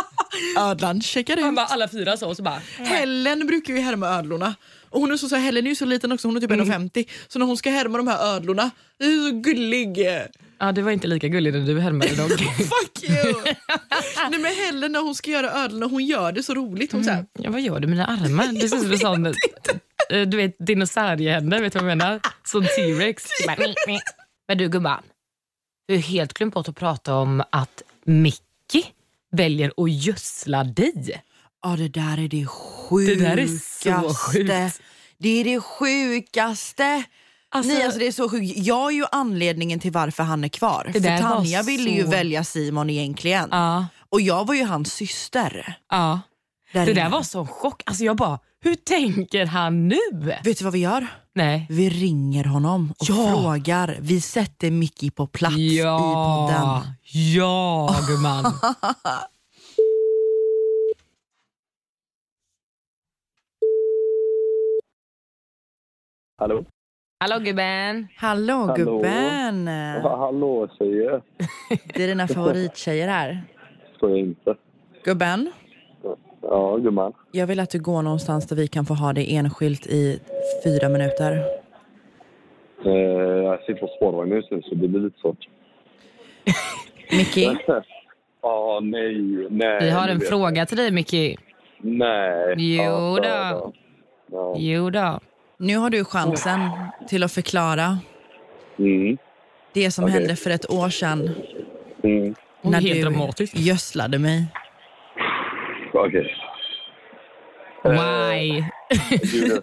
[0.61, 1.57] Ödlan checkar Han ut.
[1.57, 2.61] bara, alla fyra så och så bara.
[2.78, 4.55] Helen brukar ju härma ödlorna.
[4.90, 6.51] Och hon är så, så här, Helen är ju så liten också, hon är typ
[6.51, 6.66] Mm.
[6.88, 7.09] 1,50.
[7.28, 9.99] Så när hon ska härma de här ödlorna, det är så gullig.
[10.59, 12.28] Ja, det var inte lika gulligt när du härmade dem.
[12.59, 13.34] Fuck you!
[14.30, 16.92] Nej men Helen när hon ska göra ödlorna, hon gör det så roligt.
[16.92, 18.47] Hon så här, Ja, vad gör du med dina armar?
[18.61, 19.34] Det ser ut som en sån,
[20.11, 22.21] du vet, dinosauriehänder, vet du vad jag menar?
[22.45, 23.25] Som T-rex.
[24.49, 25.03] Men du gumman,
[25.89, 28.83] du har helt glömt bort att prata om att Mickey
[29.33, 31.23] väljer att gödsla dig.
[31.63, 33.15] Ja det där är det sjukaste.
[33.15, 33.47] Det där är
[34.07, 34.81] så sjukt.
[35.19, 37.05] Det är det sjukaste.
[37.49, 38.53] Alltså- Nej, alltså det är så sjukt.
[38.57, 40.91] Jag är ju anledningen till varför han är kvar.
[40.93, 43.49] För Tanja ville ju så- välja Simon egentligen.
[43.53, 45.79] Ja, Och jag var ju hans syster.
[45.91, 46.21] ja.
[46.73, 47.03] Där Det inne.
[47.03, 47.83] där var sån chock.
[47.87, 49.97] Alltså jag bara, hur tänker han nu?
[50.45, 51.07] Vet du vad vi gör?
[51.33, 51.67] Nej.
[51.71, 53.14] Vi ringer honom och Ja.
[53.14, 53.97] frågar.
[54.01, 56.83] Vi sätter Mickey på plats i podden.
[57.35, 58.45] ja gumman.
[66.39, 66.64] Hallå?
[67.21, 68.09] Hallå gubben.
[68.17, 68.75] Hallå, Hallå.
[68.75, 69.67] gubben!
[69.67, 71.23] Ja, hallå tjejer.
[71.95, 73.43] Det är dina favorittjejer här.
[74.01, 74.55] Så jag inte.
[75.05, 75.53] Gubben,
[76.49, 77.12] Ja, gumman.
[77.32, 80.20] jag vill att du går någonstans där vi kan få ha det enskilt i
[80.64, 81.44] fyra minuter.
[82.84, 85.38] Eh, jag sitter på spårvagnen just nu så det blir lite svårt.
[87.11, 87.57] Mickey,
[88.42, 89.78] Ja, nej, nej.
[89.80, 91.36] Vi har en fråga till dig Mickey.
[91.78, 92.55] Nej.
[92.59, 93.28] Jo Ja, då.
[93.28, 93.72] ja,
[94.32, 94.55] Ja.
[94.59, 95.20] Jo då.
[95.59, 96.61] nu har du chansen
[97.09, 97.99] till att förklara
[98.78, 99.18] Mm.
[99.72, 100.14] det som Okej.
[100.14, 101.30] hände för ett år sedan
[102.03, 102.34] Mm.
[102.62, 103.59] När du dramatiskt.
[103.59, 104.47] gödslade mig.
[105.99, 106.34] Okej.
[107.84, 108.62] Why?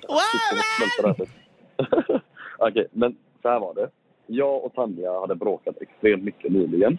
[0.08, 0.22] Och
[0.78, 2.22] smälter här.
[2.58, 3.90] Okej, men så här var det.
[4.28, 6.98] Jag och Tanja hade bråkat extremt mycket nyligen.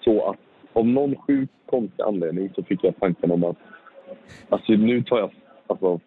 [0.00, 0.36] Så att
[0.72, 3.56] av någon sjuk konstig anledning så fick jag tanken om att
[4.48, 5.30] alltså, nu tar jag
[5.66, 6.00] alltså,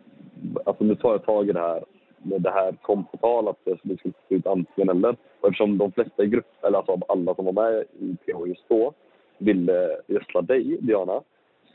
[0.66, 1.84] alltså nu tar jag tag i det här
[2.18, 5.16] när det här kom på tal att vi skulle få ut antingen eller.
[5.42, 8.70] Och eftersom de flesta i gruppen, eller alltså alla som var med i PH just
[8.70, 8.94] då,
[9.38, 11.22] ville gödsla dig, Diana,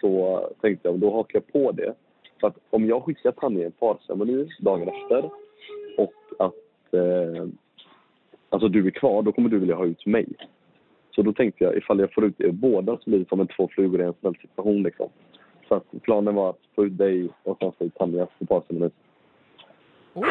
[0.00, 1.94] så tänkte jag då hakar jag på det.
[2.40, 5.30] För att om jag skickar Tanja en parceremoni dagen efter
[5.98, 7.46] och att eh,
[8.48, 10.26] alltså du är kvar, då kommer du vilja ha ut mig.
[11.10, 13.46] Så då tänkte jag ifall jag får ut er båda så blir det som en
[13.46, 15.08] två flugor i en smäll situation liksom.
[15.68, 18.90] Så att planen var att få ut dig och sen få ut Tanja på parceremoni.
[20.14, 20.26] Oj.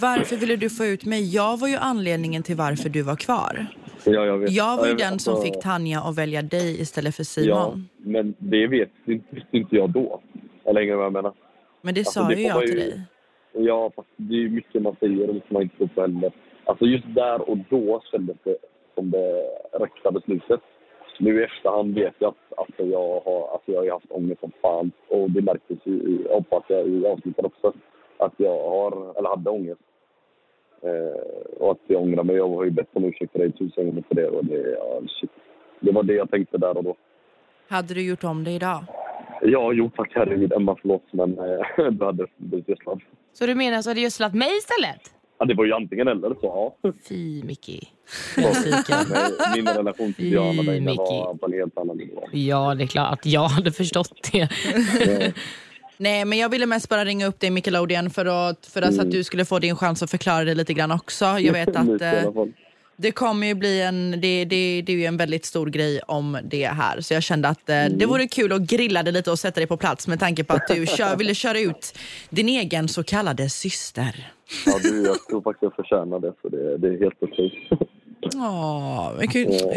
[0.00, 1.34] Varför ville du få ut mig?
[1.34, 3.66] Jag var ju anledningen till varför du var kvar.
[4.04, 4.50] Ja, jag, vet.
[4.52, 5.20] Jag var ju Ja, den vet.
[5.22, 7.88] som fick Tanja att välja dig istället för Ja, Simon.
[7.98, 10.20] men det vet visste inte jag då.
[10.64, 11.32] Eller hänger vad jag menar?
[11.82, 13.00] Men det Alltså, sa det ju jag till ju- dig.
[13.52, 16.32] Ja, fast det är ju mycket man säger och ska man inte tro på heller.
[16.64, 18.56] Alltså just där och då kändes det
[18.94, 19.42] som det
[19.72, 20.60] rätta beslutet.
[21.20, 24.52] Nu i efterhand vet jag att alltså, jag, har, alltså, jag har haft ångest som
[24.62, 24.90] fan.
[25.08, 27.72] Och det märktes ju, jag hoppas jag, i avsnittet också,
[28.18, 29.80] att jag har, eller hade ångest.
[30.82, 32.36] Eh, och att jag ångrar mig.
[32.36, 34.28] Jag har ju bett om ursäkt för dig tusen gånger för det.
[34.28, 35.30] Och det, ja, shit.
[35.80, 36.96] det var det jag tänkte där och då.
[37.68, 38.84] Hade du gjort om det idag?
[39.42, 40.52] Ja, jo tack herregud.
[40.52, 41.04] Emma, förlåt.
[41.10, 43.00] Men eh, du hade blivit gödslad.
[43.32, 45.12] Så du menar så har du gödslat mig istället?
[45.38, 46.90] Ja, det var ju antingen eller, så ja.
[47.08, 47.42] Fy.
[47.42, 47.56] Men
[49.54, 52.24] Min relation till Diana var på en helt annan nivå.
[52.32, 54.48] Ja, det är klart att jag hade förstått det.
[55.98, 59.00] Nej, men jag ville mest bara ringa upp dig Nickelodeon för att, för att, så
[59.02, 61.24] att du skulle få din chans att förklara det lite grann också.
[61.24, 62.22] Jag vet att eh,
[62.96, 66.38] det kommer ju bli en, det, det, det är ju en väldigt stor grej om
[66.44, 67.00] det här.
[67.00, 69.66] Så jag kände att eh, det vore kul att grilla det lite och sätta dig
[69.66, 71.98] på plats med tanke på att du kör, ville köra ut
[72.30, 74.32] din egen så kallade syster.
[74.66, 77.68] Ja, du, jag tror faktiskt jag förtjänar det, så det, det är helt okej.
[78.34, 79.28] Åh, men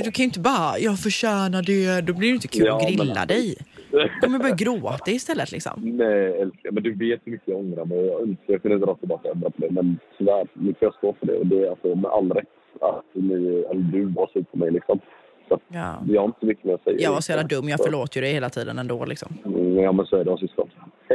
[0.03, 2.83] du kan ju inte bara, jag förtjänar det, då blir det inte kul Ja, att
[2.83, 3.55] men- grilla dig.
[3.91, 5.73] Du kommer börja gråta istället liksom.
[5.97, 6.71] Nej, älskar.
[6.71, 7.97] Men du vet hur mycket jag ångrar mig.
[8.05, 9.71] Jag önskar jag kunde dra tillbaka och ändra på det.
[9.71, 11.37] Men tyvärr, nu får jag stå för det.
[11.37, 12.47] Och det är alltså med all rätt
[12.81, 14.99] att ni, eller du var sur på mig liksom.
[15.47, 16.03] Så Ja.
[16.07, 16.97] jag har inte så mycket mer att säga.
[16.99, 19.37] Jag var så jävla dum, jag förlåter ju dig hela tiden ändå liksom.
[19.45, 20.37] Mm, Ja, men så är det.
[20.37, 20.69] Syskon.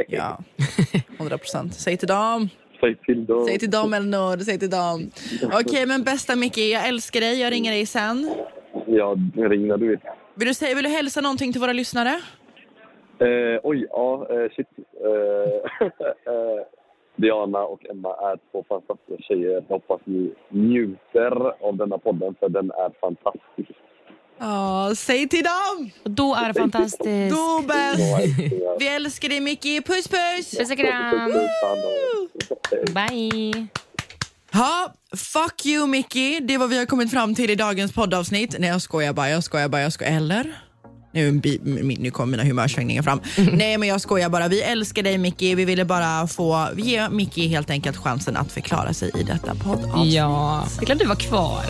[0.07, 0.39] Ja,
[1.17, 1.73] 100 procent.
[1.73, 2.49] Säg till dem.
[2.79, 3.45] Säg till dem.
[3.47, 5.09] Säg till dem Elinor, säg till dem.
[5.61, 7.39] Okej, men bästa Mickey, jag älskar dig.
[7.41, 8.31] Jag ringer dig sen.
[8.87, 9.99] Ja, ring när du vill.
[10.35, 12.19] Vill du, säga, vill du hälsa någonting till våra lyssnare?
[13.19, 14.67] Eh, oj, ja, eh, shit.
[15.05, 15.87] Eh,
[16.33, 16.61] eh,
[17.15, 19.51] Diana och Emma är två fantastiska tjejer.
[19.51, 23.79] Jag hoppas ni njuter av denna podden, för den är fantastisk.
[24.39, 25.89] Ja, säg till dem!
[26.03, 27.35] Då är det fantastiskt.
[27.35, 27.99] Då bäst!
[28.79, 30.57] Vi älskar dig Mickey, puss puss!
[30.57, 31.31] Puss och kram.
[32.93, 33.67] Bye.
[34.51, 36.39] Ja, fuck you Mickey.
[36.39, 38.55] Det är vad vi har kommit fram till i dagens poddavsnitt.
[38.59, 40.11] Nej jag skojar bara, jag skojar bara, jag skojar.
[40.17, 40.66] Eller?
[41.17, 41.41] Nu,
[41.99, 43.21] nu kommer mina humörsvängningar fram.
[43.51, 44.47] Nej men jag skojar bara.
[44.47, 45.55] Vi älskar dig Mickey.
[45.55, 50.13] Vi ville bara få ge Mickey helt enkelt chansen att förklara sig i detta poddavsnitt.
[50.13, 51.63] Ja, det är klart du var kvar.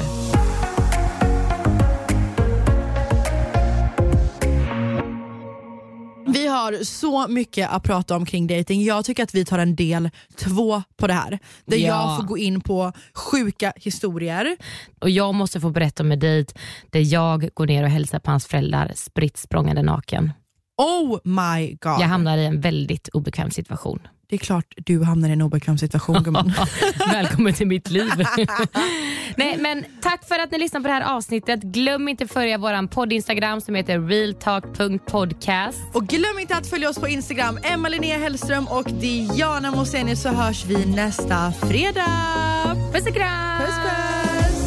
[6.73, 8.83] Har så mycket att prata om kring dating.
[8.83, 11.39] Jag tycker att vi tar en del två på det här.
[11.65, 11.87] Där Ja.
[11.87, 14.57] jag får gå in på sjuka historier.
[15.01, 16.53] Och Jag måste få berätta om en dejt
[16.89, 20.31] där jag går ner och hälsar på hans föräldrar spritt språngande naken.
[20.77, 22.01] Oh my god.
[22.01, 23.99] Jag hamnar i en väldigt obekväm situation.
[24.29, 26.53] Det är klart du hamnar i en obekväm situation gumman.
[27.11, 28.11] Välkommen till mitt liv.
[29.35, 31.61] Nej, men tack för att ni lyssnade på det här avsnittet.
[31.61, 35.79] Glöm inte att följa vår podd-instagram som heter realtalk.podcast.
[35.93, 40.29] Och glöm inte att följa oss på Instagram, Emma Linnea Hellström och Diana Moseni så
[40.29, 42.75] hörs vi nästa fredag.
[42.93, 43.61] Puss och kram!
[43.61, 44.66] Puss puss!